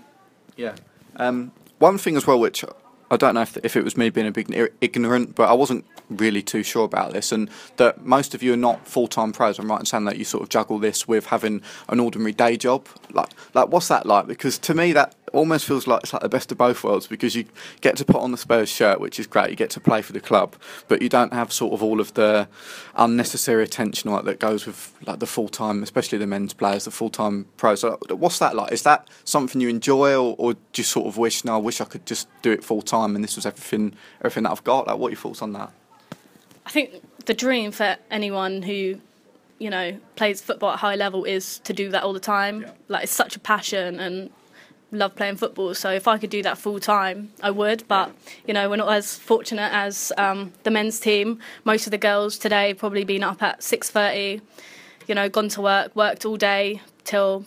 Yeah. 0.56 0.74
Um, 1.16 1.52
one 1.78 1.98
thing 1.98 2.16
as 2.16 2.26
well, 2.26 2.40
which 2.40 2.64
I 3.10 3.16
don't 3.16 3.34
know 3.34 3.42
if, 3.42 3.56
if 3.58 3.76
it 3.76 3.84
was 3.84 3.96
me 3.96 4.10
being 4.10 4.26
a 4.26 4.32
bit 4.32 4.74
ignorant, 4.80 5.34
but 5.34 5.48
I 5.48 5.52
wasn't 5.52 5.84
really 6.10 6.42
too 6.42 6.62
sure 6.62 6.84
about 6.84 7.12
this, 7.12 7.32
and 7.32 7.50
that 7.76 8.04
most 8.04 8.34
of 8.34 8.42
you 8.42 8.52
are 8.52 8.58
not 8.58 8.86
full 8.86 9.08
time 9.08 9.32
pros. 9.32 9.58
I'm 9.58 9.70
right 9.70 9.80
in 9.80 9.86
saying 9.86 10.04
that 10.04 10.18
you 10.18 10.24
sort 10.24 10.42
of 10.42 10.48
juggle 10.48 10.78
this 10.78 11.08
with 11.08 11.26
having 11.26 11.62
an 11.88 12.00
ordinary 12.00 12.32
day 12.32 12.56
job. 12.56 12.86
Like, 13.10 13.30
like 13.54 13.68
what's 13.68 13.88
that 13.88 14.06
like? 14.06 14.26
Because 14.26 14.58
to 14.58 14.74
me, 14.74 14.92
that 14.92 15.14
almost 15.34 15.66
feels 15.66 15.86
like 15.86 16.02
it's 16.04 16.12
like 16.12 16.22
the 16.22 16.28
best 16.28 16.52
of 16.52 16.58
both 16.58 16.82
worlds 16.84 17.06
because 17.06 17.34
you 17.34 17.44
get 17.80 17.96
to 17.96 18.04
put 18.04 18.16
on 18.16 18.30
the 18.30 18.38
Spurs 18.38 18.68
shirt, 18.68 19.00
which 19.00 19.18
is 19.18 19.26
great. 19.26 19.50
You 19.50 19.56
get 19.56 19.70
to 19.70 19.80
play 19.80 20.00
for 20.00 20.12
the 20.12 20.20
club, 20.20 20.54
but 20.88 21.02
you 21.02 21.08
don't 21.08 21.32
have 21.32 21.52
sort 21.52 21.72
of 21.72 21.82
all 21.82 22.00
of 22.00 22.14
the 22.14 22.48
unnecessary 22.96 23.64
attention 23.64 24.10
like 24.10 24.24
that 24.24 24.38
goes 24.38 24.66
with 24.66 24.92
like 25.06 25.18
the 25.18 25.26
full 25.26 25.48
time, 25.48 25.82
especially 25.82 26.18
the 26.18 26.26
men's 26.26 26.54
players, 26.54 26.84
the 26.84 26.90
full 26.90 27.10
time 27.10 27.46
pros. 27.56 27.80
So 27.80 27.98
what's 28.10 28.38
that 28.38 28.54
like? 28.54 28.72
Is 28.72 28.82
that 28.82 29.08
something 29.24 29.60
you 29.60 29.68
enjoy, 29.68 30.14
or, 30.14 30.34
or 30.38 30.54
do 30.54 30.60
you 30.76 30.84
sort 30.84 31.06
of 31.06 31.16
wish? 31.16 31.44
No, 31.44 31.54
I 31.54 31.58
wish 31.58 31.80
I 31.80 31.84
could 31.84 32.06
just 32.06 32.28
do 32.42 32.52
it 32.52 32.64
full 32.64 32.82
time, 32.82 33.14
and 33.14 33.24
this 33.24 33.36
was 33.36 33.46
everything, 33.46 33.94
everything 34.20 34.44
that 34.44 34.52
I've 34.52 34.64
got. 34.64 34.86
Like, 34.86 34.98
what 34.98 35.08
are 35.08 35.10
your 35.10 35.20
thoughts 35.20 35.42
on 35.42 35.52
that? 35.52 35.72
I 36.66 36.70
think 36.70 37.02
the 37.26 37.34
dream 37.34 37.72
for 37.72 37.96
anyone 38.10 38.62
who 38.62 39.00
you 39.58 39.70
know 39.70 39.98
plays 40.16 40.42
football 40.42 40.72
at 40.72 40.80
high 40.80 40.96
level 40.96 41.24
is 41.24 41.58
to 41.60 41.72
do 41.72 41.90
that 41.90 42.02
all 42.02 42.12
the 42.12 42.20
time. 42.20 42.62
Yeah. 42.62 42.70
Like 42.88 43.04
it's 43.04 43.12
such 43.12 43.36
a 43.36 43.40
passion 43.40 44.00
and 44.00 44.30
love 44.90 45.14
playing 45.16 45.36
football. 45.36 45.74
So 45.74 45.90
if 45.90 46.06
I 46.06 46.18
could 46.18 46.30
do 46.30 46.42
that 46.42 46.56
full 46.56 46.78
time, 46.80 47.32
I 47.42 47.50
would. 47.50 47.86
But 47.88 48.12
you 48.46 48.54
know, 48.54 48.68
we're 48.70 48.76
not 48.76 48.92
as 48.92 49.16
fortunate 49.16 49.72
as 49.72 50.12
um, 50.16 50.52
the 50.62 50.70
men's 50.70 51.00
team. 51.00 51.38
Most 51.64 51.86
of 51.86 51.90
the 51.90 51.98
girls 51.98 52.38
today 52.38 52.74
probably 52.74 53.04
been 53.04 53.22
up 53.22 53.42
at 53.42 53.62
six 53.62 53.90
thirty. 53.90 54.40
You 55.06 55.14
know, 55.14 55.28
gone 55.28 55.48
to 55.50 55.60
work, 55.60 55.94
worked 55.94 56.24
all 56.24 56.36
day 56.36 56.80
till 57.04 57.44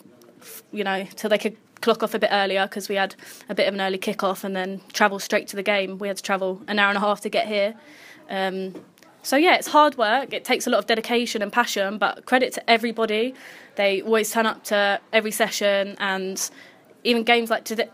you 0.72 0.84
know 0.84 1.04
till 1.16 1.30
they 1.30 1.38
could 1.38 1.56
clock 1.80 2.02
off 2.02 2.14
a 2.14 2.18
bit 2.18 2.30
earlier 2.32 2.66
because 2.66 2.88
we 2.88 2.96
had 2.96 3.14
a 3.48 3.54
bit 3.54 3.68
of 3.68 3.74
an 3.74 3.80
early 3.80 3.98
kick 3.98 4.22
off 4.22 4.44
and 4.44 4.54
then 4.54 4.80
travel 4.92 5.18
straight 5.18 5.48
to 5.48 5.56
the 5.56 5.62
game. 5.62 5.98
We 5.98 6.08
had 6.08 6.16
to 6.16 6.22
travel 6.22 6.62
an 6.68 6.78
hour 6.78 6.88
and 6.88 6.96
a 6.96 7.00
half 7.00 7.20
to 7.22 7.28
get 7.28 7.46
here. 7.46 7.74
Um, 8.28 8.74
so 9.22 9.36
yeah, 9.36 9.56
it's 9.56 9.68
hard 9.68 9.98
work. 9.98 10.32
It 10.32 10.44
takes 10.44 10.66
a 10.66 10.70
lot 10.70 10.78
of 10.78 10.86
dedication 10.86 11.42
and 11.42 11.52
passion, 11.52 11.98
but 11.98 12.24
credit 12.24 12.52
to 12.54 12.70
everybody. 12.70 13.34
They 13.76 14.00
always 14.02 14.30
turn 14.30 14.46
up 14.46 14.64
to 14.64 15.00
every 15.12 15.30
session 15.30 15.96
and 15.98 16.50
even 17.04 17.24
games 17.24 17.50
like 17.50 17.64
today, 17.64 17.88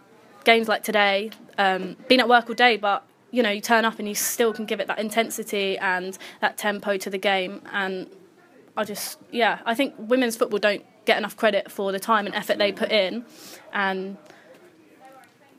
games 0.45 0.69
like 0.69 0.83
today, 0.83 1.31
um, 1.59 1.97
been 2.09 2.21
at 2.21 2.29
work 2.29 2.49
all 2.49 2.55
day, 2.55 2.77
but 2.77 3.05
you 3.31 3.43
know 3.43 3.51
you 3.51 3.61
turn 3.61 3.85
up 3.85 3.99
and 3.99 4.09
you 4.09 4.15
still 4.15 4.53
can 4.53 4.65
give 4.65 4.81
it 4.81 4.87
that 4.87 4.99
intensity 4.99 5.77
and 5.79 6.17
that 6.41 6.57
tempo 6.57 6.97
to 6.97 7.11
the 7.11 7.19
game. 7.19 7.61
And 7.73 8.09
I 8.77 8.85
just 8.85 9.19
yeah, 9.31 9.61
I 9.65 9.75
think 9.75 9.95
women's 9.99 10.37
football 10.37 10.59
don't 10.59 10.85
get 11.05 11.19
enough 11.19 11.37
credit 11.37 11.71
for 11.71 11.93
the 11.93 12.01
time 12.01 12.27
and 12.27 12.35
effort 12.35 12.59
they 12.59 12.73
put 12.73 12.91
in, 12.91 13.25
and 13.73 14.17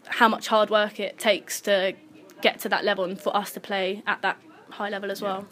how 0.07 0.27
much 0.27 0.47
hard 0.47 0.69
work 0.69 0.99
it 0.99 1.17
takes 1.17 1.61
to 1.61 1.93
get 2.41 2.59
to 2.59 2.69
that 2.69 2.83
level 2.83 3.03
and 3.03 3.19
for 3.19 3.35
us 3.35 3.51
to 3.51 3.59
play 3.59 4.03
at 4.05 4.21
that 4.21 4.37
high 4.69 4.89
level 4.89 5.11
as 5.11 5.21
well. 5.21 5.47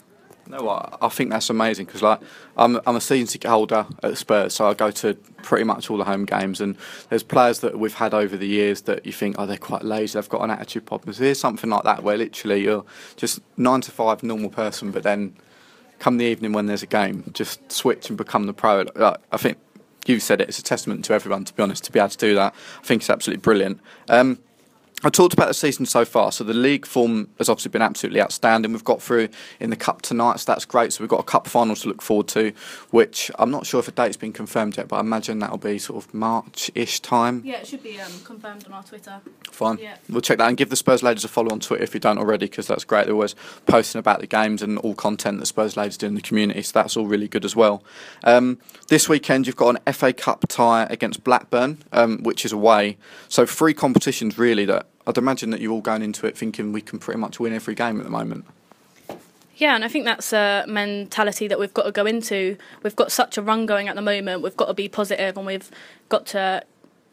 No, 0.46 0.68
I, 0.68 0.96
I 1.02 1.08
think 1.08 1.30
that's 1.30 1.48
amazing 1.50 1.86
because 1.86 2.02
like 2.02 2.20
I'm 2.56 2.80
I'm 2.86 2.96
a 2.96 3.00
season 3.00 3.26
ticket 3.26 3.50
holder 3.50 3.86
at 4.02 4.18
Spurs, 4.18 4.54
so 4.54 4.68
I 4.68 4.74
go 4.74 4.90
to 4.90 5.14
pretty 5.42 5.64
much 5.64 5.90
all 5.90 5.96
the 5.96 6.04
home 6.04 6.24
games. 6.24 6.60
And 6.60 6.76
there's 7.08 7.22
players 7.22 7.60
that 7.60 7.78
we've 7.78 7.94
had 7.94 8.14
over 8.14 8.36
the 8.36 8.46
years 8.46 8.82
that 8.82 9.06
you 9.06 9.12
think, 9.12 9.36
oh, 9.38 9.46
they're 9.46 9.56
quite 9.56 9.84
lazy, 9.84 10.18
they've 10.18 10.28
got 10.28 10.42
an 10.42 10.50
attitude 10.50 10.86
problem. 10.86 11.12
So 11.14 11.24
here's 11.24 11.40
something 11.40 11.70
like 11.70 11.84
that 11.84 12.02
where 12.02 12.16
literally 12.16 12.62
you're 12.62 12.84
just 13.16 13.40
nine 13.56 13.80
to 13.82 13.90
five 13.90 14.22
normal 14.22 14.50
person, 14.50 14.90
but 14.90 15.02
then 15.02 15.34
come 15.98 16.18
the 16.18 16.26
evening 16.26 16.52
when 16.52 16.66
there's 16.66 16.82
a 16.82 16.86
game, 16.86 17.24
just 17.32 17.72
switch 17.72 18.08
and 18.08 18.18
become 18.18 18.46
the 18.46 18.52
pro. 18.52 18.84
Like, 18.94 19.18
I 19.32 19.36
think 19.36 19.58
you've 20.06 20.22
said 20.22 20.40
it. 20.40 20.48
It's 20.48 20.58
a 20.58 20.62
testament 20.62 21.04
to 21.06 21.14
everyone, 21.14 21.44
to 21.44 21.54
be 21.54 21.62
honest, 21.62 21.84
to 21.84 21.92
be 21.92 21.98
able 21.98 22.10
to 22.10 22.18
do 22.18 22.34
that. 22.34 22.54
I 22.80 22.84
think 22.84 23.02
it's 23.02 23.10
absolutely 23.10 23.40
brilliant. 23.40 23.80
Um, 24.08 24.38
I 25.04 25.10
talked 25.10 25.34
about 25.34 25.48
the 25.48 25.54
season 25.54 25.84
so 25.84 26.06
far. 26.06 26.32
So 26.32 26.44
the 26.44 26.54
league 26.54 26.86
form 26.86 27.28
has 27.36 27.50
obviously 27.50 27.68
been 27.68 27.82
absolutely 27.82 28.22
outstanding. 28.22 28.72
We've 28.72 28.82
got 28.82 29.02
through 29.02 29.28
in 29.60 29.68
the 29.68 29.76
cup 29.76 30.00
tonight, 30.00 30.40
so 30.40 30.50
that's 30.50 30.64
great. 30.64 30.94
So 30.94 31.04
we've 31.04 31.10
got 31.10 31.20
a 31.20 31.24
cup 31.24 31.46
final 31.46 31.76
to 31.76 31.88
look 31.88 32.00
forward 32.00 32.26
to, 32.28 32.52
which 32.90 33.30
I'm 33.38 33.50
not 33.50 33.66
sure 33.66 33.80
if 33.80 33.88
a 33.88 33.90
date's 33.92 34.16
been 34.16 34.32
confirmed 34.32 34.78
yet, 34.78 34.88
but 34.88 34.96
I 34.96 35.00
imagine 35.00 35.40
that'll 35.40 35.58
be 35.58 35.78
sort 35.78 36.02
of 36.02 36.14
March-ish 36.14 37.00
time. 37.00 37.42
Yeah, 37.44 37.56
it 37.58 37.66
should 37.66 37.82
be 37.82 38.00
um, 38.00 38.12
confirmed 38.24 38.64
on 38.66 38.72
our 38.72 38.82
Twitter. 38.82 39.20
Fine. 39.50 39.78
Yeah. 39.78 39.96
We'll 40.08 40.22
check 40.22 40.38
that 40.38 40.48
and 40.48 40.56
give 40.56 40.70
the 40.70 40.76
Spurs 40.76 41.02
ladies 41.02 41.24
a 41.24 41.28
follow 41.28 41.52
on 41.52 41.60
Twitter 41.60 41.84
if 41.84 41.92
you 41.92 42.00
don't 42.00 42.18
already, 42.18 42.46
because 42.46 42.66
that's 42.66 42.84
great. 42.84 43.04
They're 43.04 43.14
always 43.14 43.34
posting 43.66 43.98
about 43.98 44.20
the 44.20 44.26
games 44.26 44.62
and 44.62 44.78
all 44.78 44.94
content 44.94 45.38
that 45.40 45.46
Spurs 45.46 45.76
ladies 45.76 45.98
do 45.98 46.06
in 46.06 46.14
the 46.14 46.22
community, 46.22 46.62
so 46.62 46.72
that's 46.72 46.96
all 46.96 47.06
really 47.06 47.28
good 47.28 47.44
as 47.44 47.54
well. 47.54 47.84
Um, 48.22 48.58
this 48.88 49.06
weekend 49.06 49.46
you've 49.46 49.56
got 49.56 49.76
an 49.76 49.92
FA 49.92 50.14
Cup 50.14 50.46
tie 50.48 50.86
against 50.88 51.24
Blackburn, 51.24 51.82
um, 51.92 52.22
which 52.22 52.46
is 52.46 52.52
away. 52.52 52.96
So 53.28 53.44
three 53.44 53.74
competitions 53.74 54.38
really 54.38 54.64
that 54.64 54.86
I'd 55.06 55.18
imagine 55.18 55.50
that 55.50 55.60
you're 55.60 55.72
all 55.72 55.80
going 55.80 56.02
into 56.02 56.26
it 56.26 56.36
thinking 56.36 56.72
we 56.72 56.80
can 56.80 56.98
pretty 56.98 57.20
much 57.20 57.38
win 57.38 57.52
every 57.52 57.74
game 57.74 57.98
at 57.98 58.04
the 58.04 58.10
moment. 58.10 58.44
Yeah, 59.56 59.74
and 59.76 59.84
I 59.84 59.88
think 59.88 60.04
that's 60.04 60.32
a 60.32 60.64
mentality 60.66 61.46
that 61.46 61.60
we've 61.60 61.74
got 61.74 61.84
to 61.84 61.92
go 61.92 62.06
into. 62.06 62.56
We've 62.82 62.96
got 62.96 63.12
such 63.12 63.38
a 63.38 63.42
run 63.42 63.66
going 63.66 63.86
at 63.88 63.94
the 63.94 64.02
moment. 64.02 64.42
We've 64.42 64.56
got 64.56 64.66
to 64.66 64.74
be 64.74 64.88
positive, 64.88 65.36
and 65.36 65.46
we've 65.46 65.70
got 66.08 66.26
to 66.26 66.64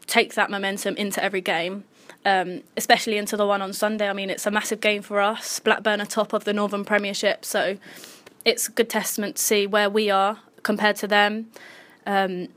take 0.07 0.33
that 0.33 0.50
momentum 0.50 0.95
into 0.98 1.24
every 1.24 1.41
game. 1.41 1.83
um, 2.25 2.62
especially 2.77 3.17
into 3.17 3.36
the 3.36 3.45
one 3.45 3.62
on 3.62 3.74
Sunday. 3.74 4.10
I 4.10 4.13
mean, 4.13 4.29
it's 4.29 4.45
a 4.45 4.51
massive 4.51 4.79
game 4.81 5.01
for 5.01 5.19
us. 5.19 5.60
Blackburn 5.60 6.01
are 6.01 6.05
top 6.05 6.33
of 6.33 6.43
the 6.43 6.53
Northern 6.53 6.86
Premiership, 6.86 7.45
so 7.45 7.77
it's 8.45 8.67
a 8.67 8.71
good 8.71 8.89
testament 8.89 9.38
to 9.38 9.41
see 9.41 9.67
where 9.67 9.89
we 9.89 10.10
are 10.10 10.39
compared 10.63 10.95
to 10.98 11.07
them. 11.07 11.48
Um, 12.05 12.50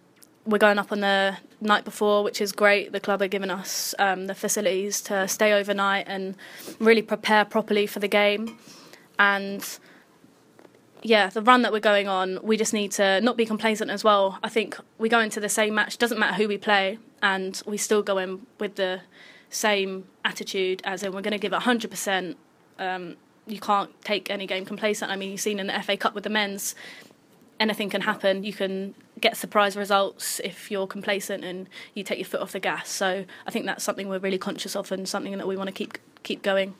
we're 0.47 0.59
going 0.59 0.79
up 0.79 0.93
on 0.93 1.01
the 1.01 1.37
night 1.61 1.85
before, 1.85 2.23
which 2.23 2.41
is 2.41 2.53
great. 2.53 2.93
The 2.93 3.01
club 3.01 3.23
are 3.23 3.29
giving 3.29 3.51
us 3.51 3.95
um, 3.99 4.27
the 4.27 4.35
facilities 4.35 5.01
to 5.03 5.27
stay 5.27 5.53
overnight 5.53 6.05
and 6.07 6.37
really 6.79 7.03
prepare 7.03 7.45
properly 7.45 7.87
for 7.87 8.01
the 8.01 8.09
game. 8.09 8.59
And 9.19 9.67
yeah, 11.03 11.29
the 11.29 11.43
run 11.43 11.63
that 11.63 11.73
we're 11.73 11.81
going 11.81 12.09
on, 12.09 12.41
we 12.43 12.57
just 12.57 12.75
need 12.75 12.93
to 12.93 13.21
not 13.21 13.37
be 13.37 13.47
complacent 13.47 13.91
as 13.91 14.05
well. 14.05 14.39
I 14.43 14.49
think 14.49 14.77
we 14.99 15.09
go 15.09 15.21
into 15.21 15.41
the 15.41 15.49
same 15.49 15.75
match, 15.75 15.99
doesn't 15.99 16.19
matter 16.19 16.35
who 16.35 16.49
we 16.49 16.59
play, 16.59 16.99
and 17.23 17.61
we 17.67 17.77
still 17.77 18.03
go 18.03 18.19
in 18.19 18.47
with 18.59 18.77
the 18.77 19.01
same 19.49 20.07
attitude, 20.25 20.83
as 20.85 21.03
in 21.03 21.13
we're 21.13 21.23
going 21.23 21.33
to 21.33 21.39
give 21.39 21.53
it 21.53 21.61
100%. 21.61 22.35
Um, 22.79 23.17
you 23.47 23.61
can't 23.61 23.91
take 24.03 24.31
any 24.31 24.47
game 24.47 24.65
complacent. 24.65 25.11
I 25.11 25.17
mean, 25.17 25.31
you've 25.31 25.41
seen 25.41 25.59
in 25.59 25.69
the 25.69 25.83
FA 25.83 25.97
Cup 25.97 26.15
with 26.15 26.25
the 26.25 26.31
men's, 26.31 26.75
anything 27.61 27.91
can 27.91 28.01
happen. 28.01 28.43
You 28.43 28.53
can 28.53 28.95
get 29.25 29.39
surprise 29.39 29.75
results 29.75 30.39
if 30.45 30.71
you're 30.71 30.87
complacent 30.87 31.43
and 31.45 31.67
you 31.95 32.05
take 32.05 32.19
your 32.19 32.27
foot 32.27 32.43
off 32.43 32.53
the 32.53 32.61
gas. 32.61 32.91
So 32.91 33.25
I 33.47 33.51
think 33.51 33.65
that's 33.65 33.83
something 33.83 34.11
we're 34.11 34.19
really 34.19 34.37
conscious 34.37 34.77
of 34.77 34.93
and 34.93 35.09
something 35.09 35.37
that 35.39 35.49
we 35.49 35.57
want 35.57 35.69
to 35.69 35.73
keep 35.73 35.99
keep 36.23 36.43
going. 36.43 36.75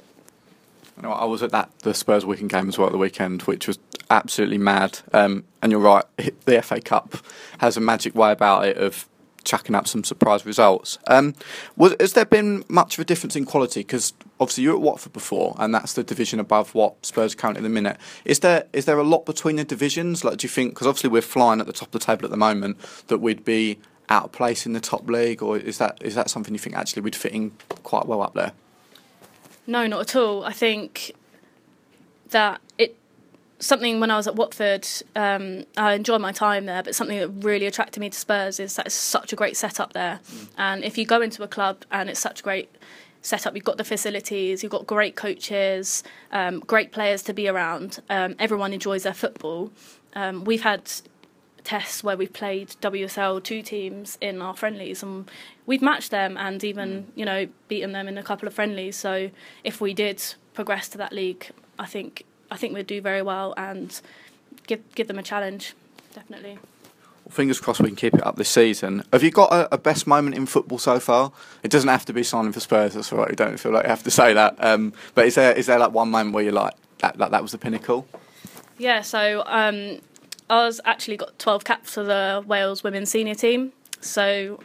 I 1.03 1.25
was 1.25 1.43
at 1.43 1.51
that 1.53 1.77
the 1.81 1.95
Spurs 1.95 2.27
weekend 2.27 2.51
game 2.51 2.69
as 2.69 2.79
well 2.79 2.89
at 2.89 2.93
the 2.93 2.99
weekend, 2.99 3.43
which 3.43 3.67
was 3.67 3.79
absolutely 4.11 4.59
mad. 4.59 5.01
Um, 5.13 5.45
and 5.63 5.73
you're 5.73 5.81
right, 5.81 6.05
the 6.45 6.61
FA 6.61 6.83
Cup 6.83 7.17
has 7.59 7.79
a 7.79 7.81
magic 7.81 8.15
way 8.15 8.31
about 8.31 8.67
it 8.67 8.77
of 8.77 9.09
chucking 9.45 9.75
up 9.75 9.87
some 9.87 10.05
surprise 10.05 10.45
results. 10.47 10.99
Um, 11.07 11.35
was, 11.77 11.95
has 12.01 12.15
there 12.15 12.25
been 12.25 12.65
much 12.69 12.95
of 12.95 13.03
a 13.03 13.05
difference 13.05 13.37
in 13.37 13.45
quality? 13.45 13.81
Because 13.81 14.13
obviously 14.41 14.65
you 14.65 14.71
were 14.71 14.77
at 14.77 14.83
Watford 14.83 15.13
before, 15.13 15.55
and 15.59 15.75
that's 15.75 15.93
the 15.93 16.03
division 16.03 16.41
above 16.41 16.75
what 16.75 17.05
Spurs 17.05 17.35
count 17.35 17.57
in 17.57 17.63
the 17.63 17.69
minute. 17.69 17.99
Is 18.25 18.41
there 18.41 18.67
is 18.73 18.85
there 18.85 18.99
a 18.99 19.05
lot 19.05 19.27
between 19.27 19.57
the 19.57 19.65
divisions? 19.65 20.25
Like, 20.25 20.39
do 20.39 20.45
you 20.45 20.49
think? 20.49 20.75
Because 20.75 20.87
obviously 20.87 21.11
we're 21.11 21.23
flying 21.23 21.61
at 21.61 21.67
the 21.67 21.73
top 21.73 21.89
of 21.89 21.93
the 21.93 21.99
table 21.99 22.25
at 22.25 22.31
the 22.31 22.37
moment, 22.37 22.79
that 23.09 23.19
we'd 23.19 23.45
be 23.45 23.79
out 24.09 24.25
of 24.25 24.33
place 24.33 24.67
in 24.67 24.73
the 24.73 24.81
top 24.81 25.09
league, 25.09 25.43
or 25.43 25.57
is 25.57 25.79
that 25.79 25.99
is 26.01 26.15
that 26.15 26.31
something 26.31 26.55
you 26.55 26.59
think 26.59 26.77
actually 26.77 27.03
we'd 27.03 27.17
fit 27.17 27.33
in 27.33 27.53
quite 27.83 28.07
well 28.07 28.23
up 28.23 28.35
there? 28.35 28.53
No, 29.67 29.87
not 29.87 30.01
at 30.01 30.17
all. 30.17 30.45
I 30.45 30.53
think 30.53 31.13
that 32.31 32.61
it 32.77 32.97
something 33.65 33.99
when 33.99 34.11
I 34.11 34.17
was 34.17 34.27
at 34.27 34.37
Watford, 34.37 34.87
um, 35.17 35.65
I 35.77 35.95
enjoyed 35.95 36.21
my 36.21 36.33
time 36.33 36.67
there, 36.67 36.83
but 36.83 36.95
something 36.95 37.19
that 37.19 37.29
really 37.45 37.67
attracted 37.67 38.01
me 38.01 38.11
to 38.11 38.19
Spurs 38.19 38.61
is 38.61 38.77
that 38.77 38.87
it's 38.87 38.95
such 38.95 39.33
a 39.33 39.37
great 39.37 39.57
setup 39.57 39.93
there. 39.95 40.21
Mm. 40.27 40.49
And 40.59 40.85
if 40.85 40.99
you 40.99 41.07
go 41.07 41.23
into 41.23 41.43
a 41.43 41.49
club 41.49 41.85
and 41.91 42.11
it's 42.11 42.21
such 42.21 42.41
a 42.41 42.43
great 42.43 42.71
setup, 43.23 43.55
you've 43.55 43.65
got 43.65 43.79
the 43.79 43.85
facilities, 43.85 44.63
you've 44.63 44.73
got 44.73 44.87
great 44.87 45.17
coaches, 45.17 46.05
um, 46.31 46.61
great 46.61 46.93
players 46.93 47.23
to 47.23 47.33
be 47.33 47.49
around, 47.49 48.01
um, 48.11 48.37
everyone 48.39 48.73
enjoys 48.73 49.05
their 49.05 49.15
football. 49.15 49.73
Um, 50.15 50.45
we've 50.45 50.63
had 50.63 50.91
tests 51.65 52.05
where 52.05 52.17
we've 52.17 52.33
played 52.33 52.69
WSL 52.83 53.43
two 53.43 53.63
teams 53.63 54.19
in 54.21 54.43
our 54.43 54.55
friendlies 54.55 55.03
and 55.03 55.31
we've 55.65 55.81
matched 55.81 56.11
them 56.11 56.37
and 56.37 56.63
even 56.63 57.05
mm. 57.05 57.07
you 57.15 57.25
know 57.25 57.49
beaten 57.69 57.93
them 57.93 58.07
in 58.07 58.19
a 58.19 58.23
couple 58.23 58.47
of 58.47 58.53
friendlies 58.53 58.97
so 58.97 59.31
if 59.65 59.81
we 59.81 59.95
did 59.95 60.23
progress 60.53 60.91
to 60.91 60.99
that 60.99 61.11
league 61.11 61.51
I 61.79 61.87
think 61.87 62.27
I 62.51 62.57
think 62.57 62.75
we'd 62.75 62.87
do 62.87 63.01
very 63.01 63.23
well 63.23 63.55
and 63.57 64.01
give 64.67 64.81
give 64.95 65.09
them 65.09 65.19
a 65.19 65.23
challenge 65.23 65.75
definitely 66.15 66.59
well, 67.25 67.31
fingers 67.31 67.59
crossed 67.59 67.81
we 67.81 67.89
can 67.89 67.97
keep 67.97 68.15
it 68.15 68.27
up 68.27 68.37
this 68.37 68.51
season. 68.51 69.03
Have 69.13 69.23
you 69.23 69.31
got 69.31 69.51
a, 69.51 69.75
a, 69.75 69.79
best 69.79 70.07
moment 70.07 70.37
in 70.37 70.45
football 70.45 70.79
so 70.79 71.01
far? 71.01 71.33
It 71.63 71.71
doesn't 71.71 71.89
have 71.89 72.05
to 72.05 72.13
be 72.13 72.23
signing 72.23 72.53
for 72.53 72.61
Spurs. 72.61 72.93
That's 72.93 73.13
all 73.13 73.21
right. 73.21 73.31
You 73.31 73.37
don't 73.37 73.59
feel 73.59 73.73
like 73.73 73.85
you 73.85 73.89
have 73.89 74.03
to 74.03 74.11
say 74.11 74.35
that. 74.35 74.57
Um, 74.59 74.93
but 75.15 75.27
is 75.27 75.35
there 75.37 75.53
is 75.53 75.67
there 75.67 75.79
like 75.79 75.93
one 75.93 76.11
moment 76.11 76.35
where 76.35 76.45
you're 76.45 76.53
like 76.53 76.75
that 76.99 77.17
that, 77.19 77.31
that 77.31 77.43
was 77.43 77.53
the 77.53 77.59
pinnacle? 77.59 78.07
Yeah. 78.77 79.01
So 79.01 79.43
um, 79.47 80.01
I 80.51 80.67
was 80.67 80.81
actually 80.85 81.17
got 81.17 81.39
12 81.39 81.65
caps 81.65 81.95
for 81.95 82.03
the 82.03 82.45
Wales 82.47 82.85
women's 82.85 83.11
senior 83.11 83.35
team. 83.35 83.73
So 84.01 84.61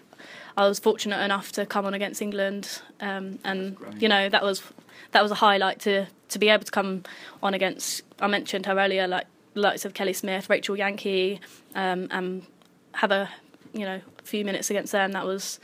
I 0.57 0.67
was 0.67 0.79
fortunate 0.79 1.23
enough 1.23 1.53
to 1.53 1.65
come 1.65 1.85
on 1.85 1.93
against 1.93 2.21
England, 2.21 2.81
um, 2.99 3.39
and 3.45 3.77
you 3.97 4.09
know 4.09 4.27
that 4.27 4.43
was 4.43 4.61
that 5.11 5.21
was 5.21 5.31
a 5.31 5.35
highlight 5.35 5.79
to 5.81 6.07
to 6.29 6.39
be 6.39 6.49
able 6.49 6.63
to 6.63 6.71
come 6.71 7.03
on 7.41 7.53
against. 7.53 8.03
I 8.19 8.27
mentioned 8.27 8.65
her 8.65 8.77
earlier, 8.77 9.07
like 9.07 9.25
likes 9.55 9.85
of 9.85 9.93
Kelly 9.93 10.13
Smith, 10.13 10.49
Rachel 10.49 10.77
Yankey, 10.77 11.39
um, 11.75 12.07
and 12.11 12.45
have 12.93 13.11
a 13.11 13.29
you 13.73 13.85
know 13.85 14.01
a 14.19 14.23
few 14.23 14.45
minutes 14.45 14.69
against 14.69 14.91
them. 14.91 15.11
That 15.11 15.25
was 15.25 15.59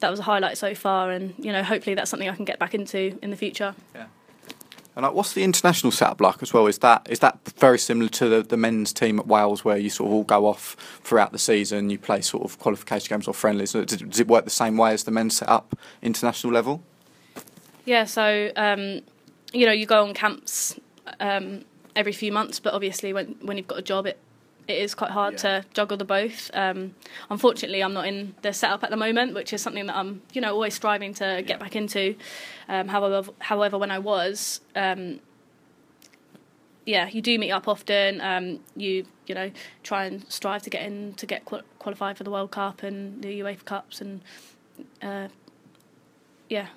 that 0.00 0.10
was 0.10 0.20
a 0.20 0.24
highlight 0.24 0.58
so 0.58 0.74
far, 0.74 1.10
and 1.10 1.34
you 1.38 1.52
know 1.52 1.62
hopefully 1.62 1.94
that's 1.94 2.10
something 2.10 2.28
I 2.28 2.36
can 2.36 2.44
get 2.44 2.58
back 2.58 2.74
into 2.74 3.18
in 3.22 3.30
the 3.30 3.36
future. 3.36 3.74
Yeah. 3.94 4.06
And 4.94 5.06
what's 5.14 5.32
the 5.32 5.42
international 5.42 5.90
setup 5.90 6.20
like 6.20 6.42
as 6.42 6.52
well? 6.52 6.66
Is 6.66 6.78
that 6.78 7.06
is 7.08 7.20
that 7.20 7.38
very 7.56 7.78
similar 7.78 8.10
to 8.10 8.28
the, 8.28 8.42
the 8.42 8.58
men's 8.58 8.92
team 8.92 9.18
at 9.18 9.26
Wales, 9.26 9.64
where 9.64 9.78
you 9.78 9.88
sort 9.88 10.08
of 10.08 10.12
all 10.12 10.24
go 10.24 10.46
off 10.46 10.76
throughout 11.02 11.32
the 11.32 11.38
season, 11.38 11.88
you 11.88 11.98
play 11.98 12.20
sort 12.20 12.44
of 12.44 12.58
qualification 12.58 13.08
games 13.08 13.26
or 13.26 13.32
friendlies? 13.32 13.72
Does, 13.72 13.86
does 13.86 14.20
it 14.20 14.28
work 14.28 14.44
the 14.44 14.50
same 14.50 14.76
way 14.76 14.92
as 14.92 15.04
the 15.04 15.10
men's 15.10 15.38
setup 15.38 15.78
international 16.02 16.52
level? 16.52 16.82
Yeah, 17.84 18.04
so 18.04 18.50
um, 18.56 19.00
you 19.52 19.66
know 19.66 19.72
you 19.72 19.86
go 19.86 20.04
on 20.04 20.14
camps 20.14 20.78
um, 21.20 21.64
every 21.96 22.12
few 22.12 22.32
months, 22.32 22.60
but 22.60 22.74
obviously 22.74 23.12
when 23.12 23.36
when 23.42 23.56
you've 23.56 23.68
got 23.68 23.78
a 23.78 23.82
job, 23.82 24.06
it 24.06 24.18
it 24.68 24.78
is 24.78 24.94
quite 24.94 25.10
hard 25.10 25.34
yeah. 25.34 25.60
to 25.60 25.64
juggle 25.74 25.96
the 25.96 26.04
both. 26.04 26.50
Um, 26.54 26.94
unfortunately, 27.30 27.82
I'm 27.82 27.92
not 27.92 28.06
in 28.06 28.34
the 28.42 28.52
setup 28.52 28.84
at 28.84 28.90
the 28.90 28.96
moment, 28.96 29.34
which 29.34 29.52
is 29.52 29.60
something 29.60 29.86
that 29.86 29.96
I'm, 29.96 30.22
you 30.32 30.40
know, 30.40 30.52
always 30.52 30.74
striving 30.74 31.14
to 31.14 31.42
get 31.44 31.58
back 31.58 31.74
into. 31.74 32.14
Um, 32.68 32.88
however, 32.88 33.30
however, 33.40 33.78
when 33.78 33.90
I 33.90 33.98
was, 33.98 34.60
um, 34.76 35.20
yeah, 36.86 37.08
you 37.08 37.20
do 37.20 37.38
meet 37.38 37.50
up 37.50 37.68
often. 37.68 38.20
Um, 38.20 38.60
you, 38.76 39.04
you 39.26 39.34
know, 39.34 39.50
try 39.82 40.04
and 40.04 40.30
strive 40.30 40.62
to 40.62 40.70
get 40.70 40.82
in 40.82 41.14
to 41.14 41.26
get 41.26 41.44
qual- 41.44 41.62
qualified 41.78 42.16
for 42.16 42.24
the 42.24 42.30
World 42.30 42.52
Cup 42.52 42.82
and 42.82 43.22
the 43.22 43.40
UEFA 43.40 43.64
Cups, 43.64 44.00
and 44.00 44.22
uh, 45.02 45.28
yeah, 46.48 46.68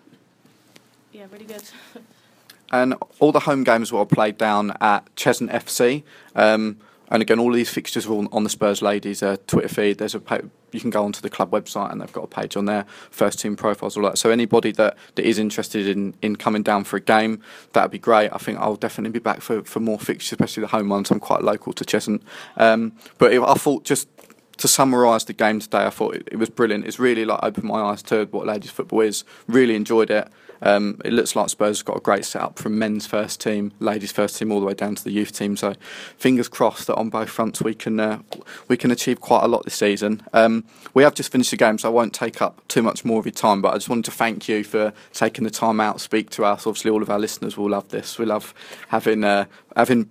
yeah, 1.16 1.26
really 1.32 1.46
good. 1.46 1.64
and 2.72 2.96
all 3.20 3.32
the 3.32 3.42
home 3.42 3.64
games 3.64 3.92
were 3.92 4.06
played 4.06 4.38
down 4.38 4.76
at 4.82 5.14
Cheshunt 5.16 5.52
FC. 5.52 6.04
Um, 6.36 6.78
and 7.10 7.22
again, 7.22 7.40
all 7.40 7.52
these 7.52 7.70
fixtures 7.70 8.08
are 8.08 8.14
on, 8.14 8.28
on 8.32 8.44
the 8.44 8.50
Spurs 8.50 8.82
ladies' 8.82 9.22
uh, 9.24 9.38
Twitter 9.48 9.68
feed. 9.68 9.98
There's 10.00 10.16
a 10.16 10.22
you 10.72 10.82
can 10.82 10.90
go 10.90 11.06
onto 11.06 11.22
the 11.22 11.30
club 11.30 11.52
website 11.52 11.92
and 11.92 12.02
they've 12.02 12.12
got 12.12 12.26
a 12.26 12.28
page 12.28 12.58
on 12.58 12.66
there, 12.66 12.86
first 13.10 13.40
team 13.40 13.56
profiles, 13.56 13.96
all 13.96 14.04
that. 14.04 14.18
So 14.18 14.30
anybody 14.30 14.74
that, 14.74 14.98
that 15.14 15.26
is 15.26 15.40
interested 15.40 15.88
in, 15.88 16.16
in 16.22 16.36
coming 16.36 16.64
down 16.64 16.84
for 16.84 16.98
a 16.98 17.00
game, 17.02 17.42
that'd 17.72 17.92
be 17.92 18.00
great. 18.00 18.30
I 18.34 18.38
think 18.38 18.60
I'll 18.60 18.76
definitely 18.76 19.12
be 19.12 19.20
back 19.20 19.40
for, 19.40 19.64
for 19.64 19.80
more 19.80 19.98
fixtures, 19.98 20.34
especially 20.34 20.62
the 20.62 20.68
home 20.68 20.90
ones. 20.90 21.12
I'm 21.12 21.22
quite 21.22 21.44
local 21.44 21.72
to 21.72 21.86
Cheshunt. 21.86 22.24
Um, 22.58 22.92
but 23.18 23.32
if, 23.32 23.42
I 23.42 23.54
thought 23.54 23.86
just 23.86 24.10
to 24.58 24.68
summarise 24.68 25.26
the 25.26 25.34
game 25.34 25.60
today, 25.60 25.86
I 25.86 25.90
thought 25.92 26.16
it, 26.16 26.28
it, 26.32 26.38
was 26.38 26.50
brilliant. 26.50 26.86
It's 26.86 27.00
really 27.00 27.24
like 27.24 27.40
opened 27.42 27.66
my 27.66 27.82
eyes 27.82 28.02
to 28.04 28.26
what 28.32 28.46
ladies 28.46 28.72
football 28.72 29.02
is. 29.02 29.24
Really 29.48 29.76
enjoyed 29.76 30.12
it. 30.12 30.28
Um, 30.66 31.00
it 31.06 31.14
looks 31.14 31.36
like 31.36 31.50
Spurs 31.50 31.80
have 31.80 31.86
got 31.86 31.98
a 31.98 32.02
great 32.02 32.26
setup 32.26 32.58
from 32.60 32.78
men's 32.78 33.06
first 33.06 33.40
team, 33.40 33.72
ladies 33.80 34.12
first 34.12 34.38
team, 34.38 34.52
all 34.52 34.60
the 34.60 34.66
way 34.66 34.74
down 34.74 34.96
to 34.96 35.04
the 35.04 35.12
youth 35.12 35.32
team. 35.32 35.56
So, 35.56 35.76
fingers 36.18 36.48
crossed 36.48 36.88
that 36.88 36.96
on 36.96 37.10
both 37.10 37.30
fronts 37.30 37.62
we 37.62 37.76
can 37.76 38.00
uh, 38.00 38.20
we 38.68 38.76
can 38.76 38.92
achieve 38.92 39.22
quite 39.22 39.44
a 39.44 39.48
lot 39.48 39.64
this 39.64 39.76
season. 39.76 40.24
Um, 40.34 40.66
we 40.94 41.04
have 41.04 41.14
just 41.14 41.32
finished 41.32 41.52
the 41.52 41.58
game, 41.58 41.78
so 41.78 41.90
I 41.90 41.92
won't 41.92 42.14
take 42.14 42.42
up 42.42 42.68
too 42.68 42.82
much 42.82 43.06
more 43.06 43.20
of 43.20 43.26
your 43.26 43.34
time. 43.34 43.62
But 43.62 43.74
I 43.74 43.76
just 43.76 43.90
wanted 43.90 44.06
to 44.06 44.12
thank 44.12 44.50
you 44.50 44.64
for 44.64 44.92
taking 45.14 45.44
the 45.44 45.52
time 45.52 45.80
out, 45.80 45.98
to 45.98 46.04
speak 46.04 46.32
to 46.32 46.44
us. 46.44 46.66
Obviously, 46.66 46.92
all 46.92 47.04
of 47.04 47.10
our 47.10 47.20
listeners 47.20 47.58
will 47.58 47.70
love 47.70 47.90
this. 47.90 48.18
We 48.18 48.26
love 48.26 48.54
having 48.90 49.24
uh, 49.24 49.46
having 49.76 50.10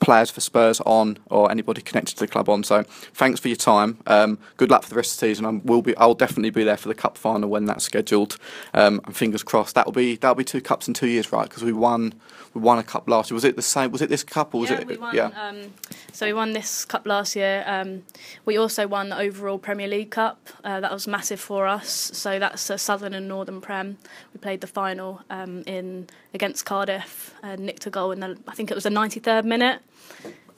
players 0.00 0.30
for 0.30 0.40
Spurs 0.40 0.80
on 0.82 1.18
or 1.26 1.50
anybody 1.50 1.80
connected 1.80 2.14
to 2.16 2.20
the 2.20 2.28
club 2.28 2.48
on. 2.48 2.62
So 2.64 2.82
thanks 3.14 3.40
for 3.40 3.48
your 3.48 3.56
time. 3.56 3.98
Um, 4.06 4.38
good 4.56 4.70
luck 4.70 4.82
for 4.82 4.90
the 4.90 4.96
rest 4.96 5.14
of 5.14 5.20
the 5.20 5.26
season. 5.26 5.46
I 5.46 5.50
will 5.64 5.82
be. 5.82 5.96
I'll 5.96 6.14
definitely 6.14 6.50
be 6.50 6.64
there 6.64 6.76
for 6.76 6.88
the 6.88 6.94
cup 6.94 7.18
final 7.18 7.48
when 7.48 7.64
that's 7.66 7.84
scheduled. 7.84 8.36
Um, 8.74 9.00
and 9.04 9.16
fingers 9.16 9.42
crossed 9.42 9.74
that'll 9.74 9.92
be 9.92 10.16
that'll 10.16 10.34
be 10.34 10.44
two 10.44 10.60
cups 10.60 10.88
in 10.88 10.94
two 10.94 11.08
years, 11.08 11.32
right? 11.32 11.48
Because 11.48 11.64
we 11.64 11.72
won 11.72 12.14
we 12.54 12.60
won 12.60 12.78
a 12.78 12.82
cup 12.82 13.08
last 13.08 13.30
year. 13.30 13.34
Was 13.34 13.44
it 13.44 13.56
the 13.56 13.62
same? 13.62 13.90
Was 13.90 14.02
it 14.02 14.08
this 14.08 14.24
cup 14.24 14.54
or 14.54 14.62
was 14.62 14.70
yeah, 14.70 14.80
it? 14.80 14.86
We 14.86 14.96
won, 14.96 15.14
yeah. 15.14 15.30
Um, 15.36 15.72
so 16.12 16.26
we 16.26 16.32
won 16.32 16.52
this 16.52 16.84
cup 16.84 17.06
last 17.06 17.36
year. 17.36 17.64
Um, 17.66 18.02
we 18.44 18.56
also 18.56 18.86
won 18.86 19.10
the 19.10 19.18
overall 19.18 19.58
Premier 19.58 19.88
League 19.88 20.10
Cup. 20.10 20.48
Uh, 20.64 20.80
that 20.80 20.90
was 20.90 21.06
massive 21.06 21.40
for 21.40 21.66
us. 21.66 21.88
So 22.14 22.38
that's 22.38 22.70
a 22.70 22.78
Southern 22.78 23.12
and 23.12 23.28
Northern 23.28 23.60
Prem. 23.60 23.98
We 24.32 24.40
played 24.40 24.62
the 24.62 24.66
final 24.66 25.22
um, 25.28 25.64
in 25.66 26.08
against 26.32 26.64
Cardiff. 26.64 27.34
Uh, 27.42 27.56
nicked 27.56 27.86
a 27.86 27.90
goal 27.90 28.12
in 28.12 28.20
the 28.20 28.38
I 28.48 28.54
think 28.54 28.70
it 28.70 28.74
was 28.74 28.84
the 28.84 28.90
93rd 28.90 29.44
minute. 29.44 29.82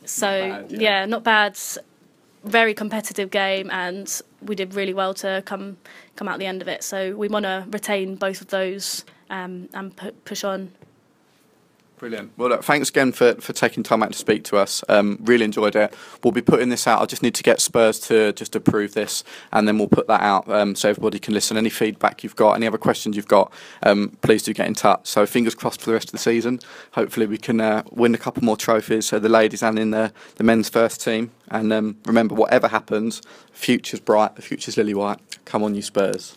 So 0.05 0.27
bad, 0.27 0.71
yeah. 0.71 0.79
yeah, 0.81 1.07
not 1.07 1.25
bad. 1.25 1.59
Very 2.45 2.73
competitive 2.73 3.31
game, 3.31 3.69
and 3.71 4.21
we 4.41 4.55
did 4.55 4.75
really 4.75 4.95
well 4.95 5.13
to 5.15 5.43
come 5.45 5.77
come 6.17 6.29
out 6.29 6.39
the 6.39 6.47
end 6.47 6.63
of 6.63 6.69
it. 6.69 6.83
So 6.83 7.15
we 7.15 7.29
want 7.29 7.45
to 7.45 7.67
retain 7.71 8.15
both 8.17 8.41
of 8.41 8.49
those 8.49 9.05
um, 9.29 9.69
and 9.75 9.95
pu- 9.95 10.13
push 10.25 10.45
on 10.45 10.73
Brilliant. 11.99 12.31
Well, 12.37 12.51
look, 12.51 12.63
thanks 12.63 12.91
again 12.91 13.11
for, 13.11 13.35
for 13.35 13.53
taking 13.53 13.83
time 13.83 14.05
out 14.05 14.13
to 14.13 14.19
speak 14.19 14.45
to 14.45 14.57
us. 14.57 14.85
Um, 14.89 15.19
really 15.21 15.45
enjoyed 15.45 15.75
it. 15.75 15.93
We'll 16.23 16.33
be 16.33 16.43
putting 16.43 16.69
this 16.69 16.87
out. 16.87 17.03
I 17.03 17.07
just 17.07 17.25
need 17.25 17.35
to 17.35 17.43
get 17.43 17.61
Spurs 17.61 17.99
to 18.01 18.33
just 18.33 18.55
approve 18.55 18.95
this, 18.95 19.25
and 19.53 19.67
then 19.67 19.79
we'll 19.79 19.89
put 19.89 20.07
that 20.07 20.21
out 20.21 20.49
um, 20.49 20.77
so 20.77 20.89
everybody 20.91 21.19
can 21.19 21.35
listen. 21.35 21.57
Any 21.57 21.71
feedback 21.71 22.23
you've 22.23 22.37
got, 22.37 22.53
any 22.53 22.69
other 22.69 22.79
questions 22.79 23.17
you've 23.17 23.27
got, 23.27 23.53
um, 23.83 24.17
please 24.23 24.45
do 24.45 24.55
get 24.55 24.69
in 24.69 24.75
touch. 24.75 25.09
So 25.09 25.27
fingers 25.27 25.57
crossed 25.57 25.81
for 25.81 25.87
the 25.87 25.95
rest 25.95 26.09
of 26.09 26.13
the 26.13 26.19
season. 26.19 26.61
Hopefully 26.93 27.27
we 27.27 27.39
can 27.39 27.61
uh, 27.61 27.83
win 27.91 28.15
a 28.15 28.19
couple 28.19 28.45
more 28.45 28.57
trophies, 28.57 29.07
so 29.07 29.19
the 29.19 29.29
ladies 29.29 29.63
and 29.63 29.79
in 29.79 29.91
the, 29.91 30.13
the 30.37 30.45
men's 30.45 30.69
first 30.69 31.03
team. 31.03 31.33
And 31.51 31.73
um, 31.73 31.97
remember, 32.05 32.35
whatever 32.35 32.69
happens, 32.69 33.23
future's 33.51 34.01
bright, 34.01 34.37
the 34.37 34.43
future's 34.43 34.77
lily 34.77 34.95
white. 34.95 35.19
Come 35.45 35.65
on, 35.65 35.75
you 35.75 35.83
Spurs. 35.83 36.37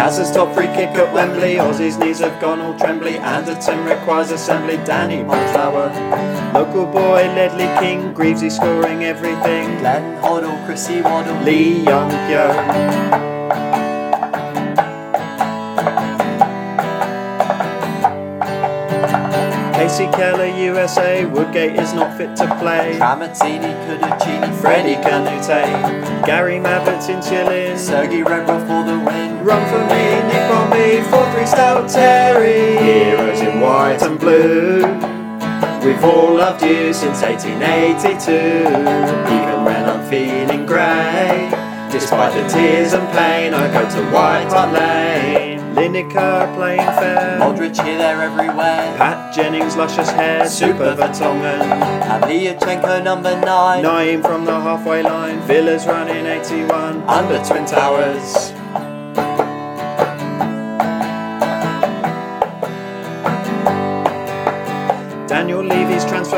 Gazza's 0.00 0.30
top 0.30 0.54
free 0.54 0.64
kick 0.68 0.88
at 0.96 1.12
Wembley. 1.12 1.58
Ossie's 1.58 1.98
knees 1.98 2.20
have 2.20 2.40
gone 2.40 2.58
all 2.62 2.74
trembly. 2.78 3.18
Anderton 3.18 3.84
requires 3.84 4.30
assembly. 4.30 4.78
Danny 4.78 5.22
Blanchflower. 5.22 6.54
Local 6.54 6.86
boy 6.86 7.24
Ledley 7.36 7.68
King. 7.78 8.14
Greavesy 8.14 8.48
scoring 8.48 9.04
everything. 9.04 9.66
Glenn 9.80 10.18
Hoddle, 10.22 10.64
Chrissy 10.64 11.02
Waddle, 11.02 11.42
Lee 11.42 11.82
Young 11.82 12.10
Pyo. 12.10 13.29
Kasey 19.90 20.12
Keller, 20.12 20.46
USA. 20.46 21.24
Woodgate 21.24 21.74
is 21.74 21.92
not 21.92 22.16
fit 22.16 22.36
to 22.36 22.46
play. 22.60 22.94
Tramatini, 22.96 23.74
Cudicini, 23.86 24.54
Freddie 24.60 24.94
Freddie 24.94 24.94
Kanouté. 25.02 26.24
Gary 26.24 26.60
Mabbutt's 26.60 27.08
in 27.08 27.18
Chillin. 27.18 27.76
Sergey 27.76 28.22
Rebrov 28.22 28.60
for 28.68 28.84
the 28.88 28.96
win. 29.04 29.44
Run 29.44 29.62
for 29.68 29.82
me, 29.90 30.04
Nick 30.30 30.48
on 30.58 30.70
me, 30.70 31.00
4-3 31.10 31.44
Stout 31.48 31.90
Terry. 31.90 32.78
Heroes 32.78 33.40
in 33.40 33.60
white 33.60 34.00
and 34.02 34.16
blue. 34.20 34.82
We've 35.84 36.04
all 36.04 36.36
loved 36.36 36.62
you 36.62 36.94
since 36.94 37.22
1882. 37.22 38.30
Even 38.30 39.64
when 39.64 39.88
I'm 39.88 40.08
feeling 40.08 40.66
grey. 40.66 41.50
Despite 41.90 42.32
the 42.34 42.48
tears 42.48 42.92
and 42.92 43.08
pain, 43.08 43.54
I 43.54 43.66
go 43.72 43.82
to 43.90 44.10
White 44.12 44.52
Hart 44.52 44.72
Lane. 44.72 45.39
Lineker 45.90 46.54
playing 46.54 46.78
fair. 46.78 47.38
Modric 47.40 47.74
here, 47.84 47.98
there, 47.98 48.22
everywhere. 48.22 48.94
Pat 48.96 49.34
Jennings, 49.34 49.76
luscious 49.76 50.08
hair. 50.10 50.48
Super 50.48 50.94
Vertonghen. 50.94 51.62
And 51.62 52.24
Liachenko, 52.24 53.02
number 53.02 53.34
nine. 53.40 53.82
Nine 53.82 54.22
from 54.22 54.44
the 54.44 54.52
halfway 54.52 55.02
line. 55.02 55.40
Villa's 55.40 55.86
running 55.86 56.26
81. 56.26 57.02
Under 57.08 57.44
Twin 57.44 57.66
Towers. 57.66 58.52
Daniel 65.28 65.62
Levy's 65.62 65.79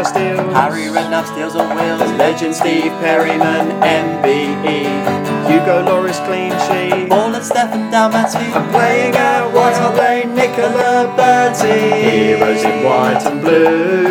steals. 0.05 0.53
Harry 0.55 0.87
Redknapp 0.87 1.27
steals 1.27 1.57
on 1.57 1.77
wheels. 1.77 2.01
legend 2.19 2.55
Steve 2.55 2.93
Perryman, 3.01 3.69
MBE. 3.81 5.23
Hugo 5.51 5.85
Lloris 5.85 6.25
clean 6.27 6.53
sheet. 6.67 7.09
Ball 7.09 7.35
and 7.35 7.45
Stefan 7.45 7.91
Dalmaty. 7.91 8.47
I'm 8.55 8.71
playing 8.71 9.17
out 9.17 9.53
White 9.53 9.77
Hart 9.77 9.97
Lane, 9.97 10.35
Nicola 10.35 11.13
Berti. 11.17 12.03
Heroes 12.03 12.63
in 12.65 12.85
white 12.85 13.25
and 13.27 13.41
blue. 13.41 14.03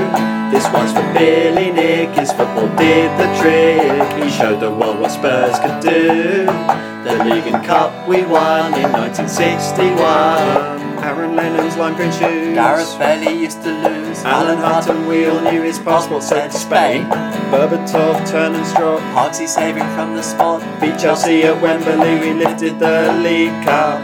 This 0.51 0.67
one's 0.73 0.91
for 0.91 1.13
Billy 1.13 1.71
Nick. 1.71 2.09
His 2.09 2.31
football 2.31 2.67
did 2.75 3.09
the 3.17 3.27
trick. 3.39 4.23
He 4.23 4.29
showed 4.29 4.59
the 4.59 4.69
world 4.69 4.99
what 4.99 5.11
Spurs 5.11 5.57
could 5.59 5.79
do. 5.81 6.45
The 7.03 7.23
League 7.23 7.47
and 7.53 7.65
Cup 7.65 8.07
we 8.07 8.23
won 8.23 8.73
in 8.75 8.91
1961. 8.91 10.80
Aaron 11.11 11.35
Lennon's 11.35 11.75
lime 11.75 11.95
green 11.95 12.09
shoes. 12.09 12.55
Gareth 12.55 12.97
Bailey 12.97 13.43
used 13.43 13.61
to 13.63 13.69
lose. 13.83 14.23
Alan 14.23 14.59
Hutton 14.59 15.07
Wheel 15.07 15.41
knew 15.41 15.61
his 15.61 15.77
passport 15.77 16.23
said 16.23 16.53
Spain. 16.53 17.03
Berbatov, 17.51 18.25
Turn 18.31 18.55
and 18.55 18.65
Strop. 18.65 19.01
Parksy 19.13 19.45
saving 19.45 19.83
from 19.93 20.15
the 20.15 20.23
spot. 20.23 20.61
Beat 20.79 20.97
Chelsea 20.97 21.43
at 21.43 21.61
Wembley, 21.61 22.17
we 22.17 22.31
lifted 22.31 22.79
the 22.79 23.11
League 23.21 23.51
Cup. 23.65 23.99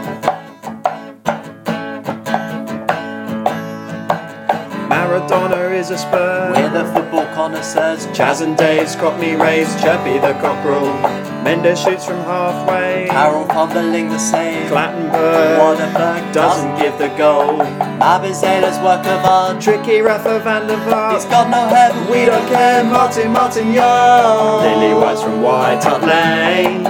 Maradona 4.90 5.74
is 5.74 5.88
a 5.88 5.96
Spur. 5.96 6.52
We're 6.54 6.68
the 6.68 6.92
football 6.92 7.24
connoisseurs. 7.34 8.06
Chas 8.14 8.42
and 8.42 8.54
Dave, 8.54 8.94
me 9.18 9.34
raised, 9.34 9.80
Chirpy 9.80 10.18
the 10.18 10.34
cockerel. 10.42 11.27
Mendes 11.42 11.80
shoots 11.80 12.04
from 12.04 12.18
halfway. 12.24 13.06
Carroll 13.10 13.46
fumbling 13.46 14.08
the 14.08 14.18
save. 14.18 14.70
Clattenburg 14.70 15.58
Waterberg 15.58 16.32
doesn't 16.32 16.76
give 16.78 16.98
the 16.98 17.08
goal. 17.16 17.58
Abizela's 18.00 18.78
work 18.82 19.06
of 19.06 19.24
art. 19.24 19.60
Tricky 19.60 20.00
Rafa 20.00 20.40
van 20.40 20.66
der 20.66 20.76
Vaart. 20.88 21.14
He's 21.14 21.24
got 21.26 21.48
no 21.50 21.68
head, 21.68 21.92
but 21.92 22.10
We 22.10 22.24
don't 22.24 22.46
care, 22.48 22.84
Martin 22.84 23.32
Martin 23.32 23.72
Young. 23.72 24.62
Lily 24.62 24.94
White's 24.94 25.22
from 25.22 25.42
White 25.42 25.82
Hart 25.82 26.02
Lane. 26.02 26.84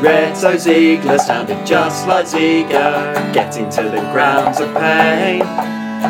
Reto 0.00 0.58
Ziegler 0.58 1.18
sounded 1.18 1.66
just 1.66 2.06
like 2.06 2.26
Ziegler. 2.26 3.14
Getting 3.32 3.68
to 3.70 3.82
the 3.82 4.00
grounds 4.12 4.60
of 4.60 4.72
pain. 4.74 5.42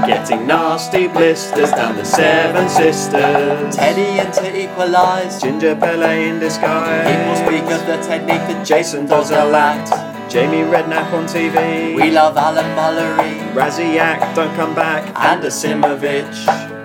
Getting 0.05 0.47
nasty 0.47 1.09
blisters 1.09 1.71
down 1.71 1.97
the 1.97 2.05
Seven 2.05 2.69
Sisters. 2.69 3.75
Teddy 3.75 4.21
in 4.21 4.31
to 4.33 4.63
equalise. 4.63 5.41
Ginger 5.41 5.75
Pele 5.75 6.29
in 6.29 6.39
disguise. 6.39 7.07
People 7.09 7.37
speak 7.37 7.73
of 7.73 7.87
the 7.87 7.97
technique 8.07 8.45
that 8.49 8.67
Jason 8.67 9.07
does 9.07 9.31
a 9.31 9.45
lot. 9.47 9.89
Jamie 10.29 10.69
Redknapp 10.69 11.13
on 11.13 11.27
TV. 11.27 11.95
We 11.97 12.11
love 12.11 12.37
Alan 12.37 12.67
Mullery. 12.77 13.53
Rasiak, 13.55 14.35
don't 14.35 14.55
come 14.57 14.75
back. 14.75 15.05
And 15.17 15.43
Asimovic. 15.43 16.76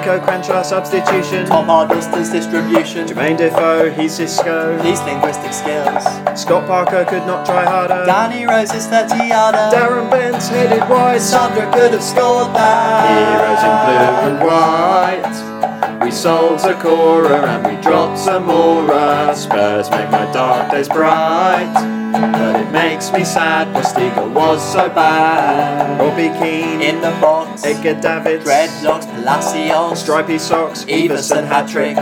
Niko 0.00 0.18
Kranjcar 0.24 0.64
substitution. 0.64 1.44
Tom 1.46 1.66
Hiddleston's 1.66 2.30
distribution. 2.30 3.06
Jermaine 3.06 3.36
Defoe, 3.36 3.90
he's 3.90 4.14
Cisco. 4.14 4.82
These 4.82 5.00
linguistic 5.02 5.52
skills. 5.52 6.04
Scott 6.40 6.66
Parker 6.66 7.04
could 7.04 7.26
not 7.26 7.44
try 7.44 7.64
harder. 7.64 8.06
Danny 8.06 8.46
Rose's 8.46 8.86
30 8.86 9.28
yarder. 9.28 9.58
Darren 9.76 10.10
Bent's 10.10 10.48
headed 10.48 10.88
wide. 10.88 11.20
Sandra 11.20 11.70
could 11.72 11.92
have 11.92 12.02
scored 12.02 12.54
that. 12.54 13.12
Heroes 13.28 13.62
in 13.68 13.76
blue 13.84 14.30
and 14.30 16.00
white. 16.00 16.04
We 16.04 16.10
sold 16.10 16.60
Sakura 16.60 17.46
and 17.46 17.66
we 17.66 17.82
dropped 17.82 18.20
Zamora. 18.20 19.34
Spurs 19.36 19.90
make 19.90 20.10
my 20.10 20.32
dark 20.32 20.70
days 20.70 20.88
bright. 20.88 21.99
But 22.12 22.60
it 22.60 22.70
makes 22.72 23.12
me 23.12 23.24
sad, 23.24 23.74
Postiga 23.74 24.32
was 24.32 24.60
so 24.72 24.88
bad. 24.88 26.00
Robbie 26.00 26.30
Keane, 26.38 26.80
In 26.80 27.00
the 27.00 27.10
box. 27.20 27.64
Edgar 27.64 28.00
Davids, 28.00 28.44
Dreadlocks, 28.44 29.06
Palacios. 29.06 30.00
Stripy 30.00 30.38
Socks, 30.38 30.84
Iversen 30.84 31.46
hat 31.46 31.68
trick. 31.68 31.96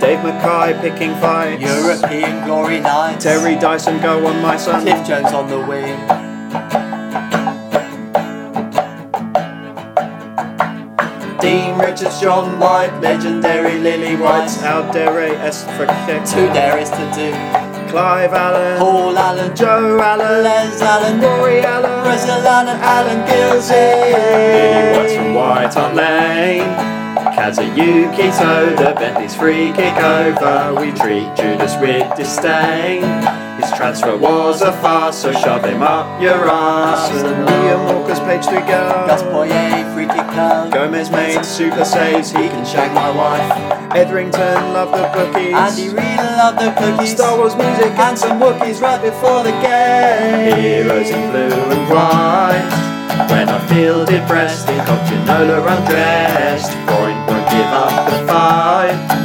Dave 0.00 0.22
Mackay 0.22 0.78
picking 0.80 1.14
fights. 1.16 1.62
European 1.62 2.44
glory 2.44 2.80
nights. 2.80 3.24
Terry 3.24 3.56
Dyson, 3.56 4.00
go 4.00 4.26
on 4.26 4.42
my 4.42 4.56
son. 4.56 4.82
Cliff 4.82 5.06
Jones 5.06 5.32
on 5.32 5.48
the 5.48 5.60
wing. 5.60 5.96
Dean 11.40 11.78
Richards, 11.78 12.20
John 12.20 12.58
White, 12.58 12.98
legendary 13.00 13.78
Lily 13.78 14.16
Aldere 14.16 15.36
Esfrakek, 15.38 16.28
Two 16.28 16.46
there 16.52 16.78
is 16.78 16.90
to 16.90 17.12
do. 17.14 17.65
Clive 17.88 18.32
Allen, 18.32 18.78
Paul 18.78 19.18
Allen. 19.18 19.56
Joe 19.56 20.00
Allen, 20.00 20.42
Les 20.42 20.82
Allen. 20.82 21.20
Rory 21.20 21.60
Allen, 21.60 22.02
Brazil 22.04 22.46
Allen. 22.46 22.78
Alan 22.80 23.26
Gilsey, 23.26 23.74
Lily 23.74 24.98
Whites 24.98 25.14
from 25.14 25.34
White 25.34 25.74
Hart 25.74 25.94
Lane. 25.94 26.96
Kazuyuki 27.36 28.30
Toda, 28.38 28.94
Bentley's 28.94 29.34
free 29.34 29.72
kick 29.72 29.96
over. 29.96 30.74
We 30.80 30.92
treat 30.92 31.34
Judas 31.36 31.76
with 31.80 32.16
disdain. 32.16 33.02
His 33.60 33.70
transfer 33.72 34.16
was 34.16 34.62
a 34.62 34.72
farce, 34.80 35.18
so 35.18 35.32
shove 35.32 35.64
him 35.64 35.82
up 35.82 36.20
your 36.20 36.48
ass. 36.48 37.10
And 37.10 37.48
Liam 37.48 37.84
Walker's 37.92 38.20
page 38.20 38.46
to 38.46 38.60
go. 38.60 39.06
Gus 39.06 39.22
Free. 40.08 40.70
Gomes 40.70 41.10
made 41.10 41.44
super 41.44 41.84
saves, 41.84 42.30
he 42.30 42.48
can 42.48 42.64
shag 42.64 42.92
my 42.94 43.10
wife. 43.10 43.92
Etherington 43.94 44.72
loved 44.72 44.92
the 44.92 45.08
bookies. 45.14 45.54
Andy 45.54 45.88
Reid 45.88 46.18
loved 46.18 46.58
the 46.58 46.72
cookies. 46.78 47.12
Star 47.12 47.36
Wars 47.38 47.56
music 47.56 47.92
and 47.98 48.18
some 48.18 48.38
Wookiees 48.40 48.80
right 48.80 49.00
before 49.00 49.42
the 49.42 49.52
game. 49.62 50.56
Heroes 50.60 51.10
in 51.10 51.30
blue 51.30 51.70
and 51.74 51.88
white. 51.88 52.68
When 53.30 53.48
I 53.48 53.58
feel 53.68 54.04
depressed, 54.04 54.66
think 54.66 54.86
of 54.88 54.98
Ginola 55.08 55.58
undressed. 55.76 56.72
Freund 56.84 57.26
won't 57.26 57.48
give 57.50 57.72
up 57.72 58.10
the 58.10 58.26
fight. 58.26 59.16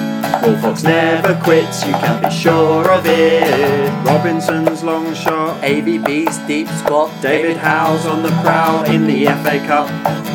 Wolfox 0.41 0.83
never 0.83 1.35
quits, 1.43 1.85
you 1.85 1.93
can 1.93 2.23
be 2.23 2.31
sure 2.31 2.89
of 2.89 3.05
it. 3.05 3.89
Robinson's 4.05 4.83
long 4.83 5.13
shot, 5.13 5.40
AVB's 5.61 6.39
deep 6.47 6.67
squat. 6.69 7.11
David 7.21 7.55
Howe's 7.55 8.07
on 8.07 8.23
the 8.23 8.29
prowl 8.41 8.83
in 8.85 9.05
the 9.05 9.25
FA 9.25 9.59
Cup. 9.67 9.87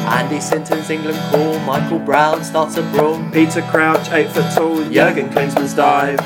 Andy 0.08 0.40
Sinton's 0.40 0.88
England 0.88 1.18
call. 1.30 1.58
Michael 1.60 1.98
Brown 1.98 2.44
starts 2.44 2.76
a 2.76 2.82
brawl. 2.92 3.20
Peter 3.32 3.60
Crouch, 3.62 4.08
8 4.08 4.30
foot 4.30 4.54
tall. 4.54 4.84
Jurgen 4.84 5.28
Klinsmann's 5.30 5.74
dive. 5.74 6.20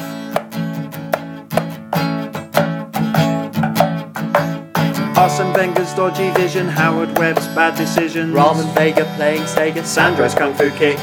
Arsene 5.17 5.53
Wenger's 5.55 5.95
dodgy 5.95 6.31
vision. 6.33 6.69
Howard 6.69 7.19
Webb's 7.19 7.47
bad 7.49 7.77
decisions. 7.77 8.35
Ramon 8.35 8.67
Vega 8.75 9.05
playing 9.17 9.43
Sega. 9.43 9.85
Sandro's 9.85 10.35
kung 10.35 10.53
fu 10.53 10.71
kick. 10.73 10.99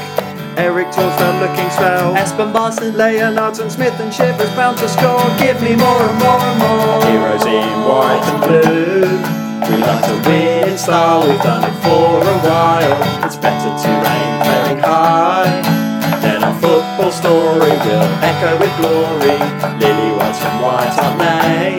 Eric 0.56 0.88
Thorstvedt 0.88 1.40
looking 1.40 1.70
swell. 1.70 2.14
Espen 2.14 2.52
Baardsen. 2.52 2.94
Leonards 2.94 3.58
and 3.58 3.70
Smith 3.70 3.98
and 4.00 4.12
Shivers 4.12 4.50
bound 4.56 4.78
to 4.78 4.88
score. 4.88 5.22
Give 5.38 5.60
me 5.62 5.76
more 5.76 6.02
and 6.08 6.18
more 6.18 6.40
and 6.40 6.58
more. 6.58 7.04
Heroes 7.10 7.44
in 7.44 7.68
white 7.84 8.24
and 8.30 8.40
blue. 8.46 9.38
We 9.68 9.76
like 9.82 10.04
to 10.06 10.16
win 10.28 10.68
in 10.70 10.78
style. 10.78 11.26
We've 11.28 11.42
done 11.42 11.64
it 11.64 11.76
for 11.84 12.22
a 12.22 12.38
while. 12.46 13.24
It's 13.24 13.36
better 13.36 13.68
to 13.68 13.90
aim 14.16 14.34
very 14.48 14.80
high. 14.80 15.60
Then 16.22 16.42
our 16.42 16.54
football 16.60 17.12
story 17.12 17.74
will 17.84 18.08
echo 18.24 18.58
with 18.58 18.74
glory. 18.80 19.38
Lily 19.78 20.10
whites 20.16 20.40
and 20.40 20.62
white 20.62 20.94
Hart 20.96 21.18
Lane. 21.18 21.78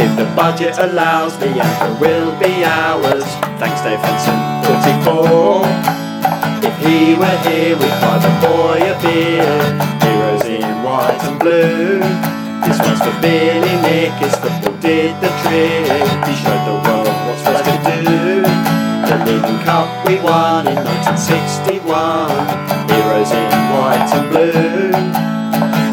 If 0.00 0.16
the 0.16 0.26
budget 0.36 0.78
allows, 0.78 1.36
the 1.38 1.48
anchor 1.48 1.94
will 1.98 2.38
be 2.38 2.64
ours. 2.64 3.24
Thanks, 3.58 3.80
Dave 3.82 3.98
Henson, 3.98 4.38
44. 5.04 6.07
If 6.60 6.76
he 6.82 7.14
were 7.14 7.38
here, 7.46 7.76
we'd 7.76 7.98
buy 8.02 8.18
the 8.18 8.32
boy 8.42 8.82
a 8.82 8.94
beer. 9.00 9.46
Heroes 10.02 10.44
in 10.44 10.82
white 10.82 11.22
and 11.22 11.38
blue. 11.38 12.00
This 12.66 12.78
one's 12.82 12.98
for 12.98 13.14
Billy 13.22 13.74
Nick. 13.86 14.12
His 14.18 14.34
football 14.34 14.74
did 14.82 15.14
the 15.22 15.30
trick. 15.46 15.86
He 16.26 16.34
showed 16.34 16.64
the 16.66 16.76
world 16.82 17.14
what's 17.26 17.42
what 17.46 17.62
to 17.62 17.76
do. 17.86 18.42
The 19.06 19.16
Leading 19.24 19.60
Cup 19.62 19.86
we 20.06 20.16
won 20.20 20.66
in 20.66 20.82
1961. 20.82 21.86
Heroes 22.90 23.30
in 23.30 23.50
white 23.70 24.10
and 24.18 24.26
blue. 24.28 24.90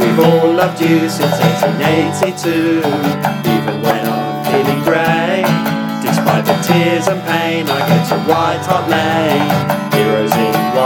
We've 0.01 0.19
all 0.19 0.51
loved 0.51 0.82
you 0.82 1.08
since 1.10 1.38
1882. 1.62 2.82
Even 3.54 3.82
when 3.86 4.01
I'm 4.01 4.43
feeling 4.49 4.82
grey. 4.84 5.45
Despite 6.01 6.45
the 6.45 6.58
tears 6.65 7.08
and 7.08 7.21
pain, 7.23 7.69
I 7.69 7.80
go 7.86 7.97
to 8.10 8.17
White 8.25 8.65
Hart 8.65 8.89
Lane. 8.89 9.85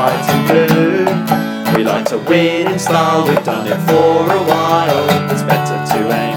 White 0.09 0.29
and 0.33 0.47
blue. 0.47 1.77
We 1.77 1.83
like 1.83 2.05
to 2.05 2.17
win 2.17 2.71
in 2.71 2.79
style, 2.79 3.27
we've 3.27 3.43
done 3.43 3.67
it 3.67 3.77
for 3.87 4.25
a 4.33 4.43
while. 4.51 5.31
It's 5.31 5.43
better 5.43 5.77
to 5.93 6.11
aim 6.11 6.28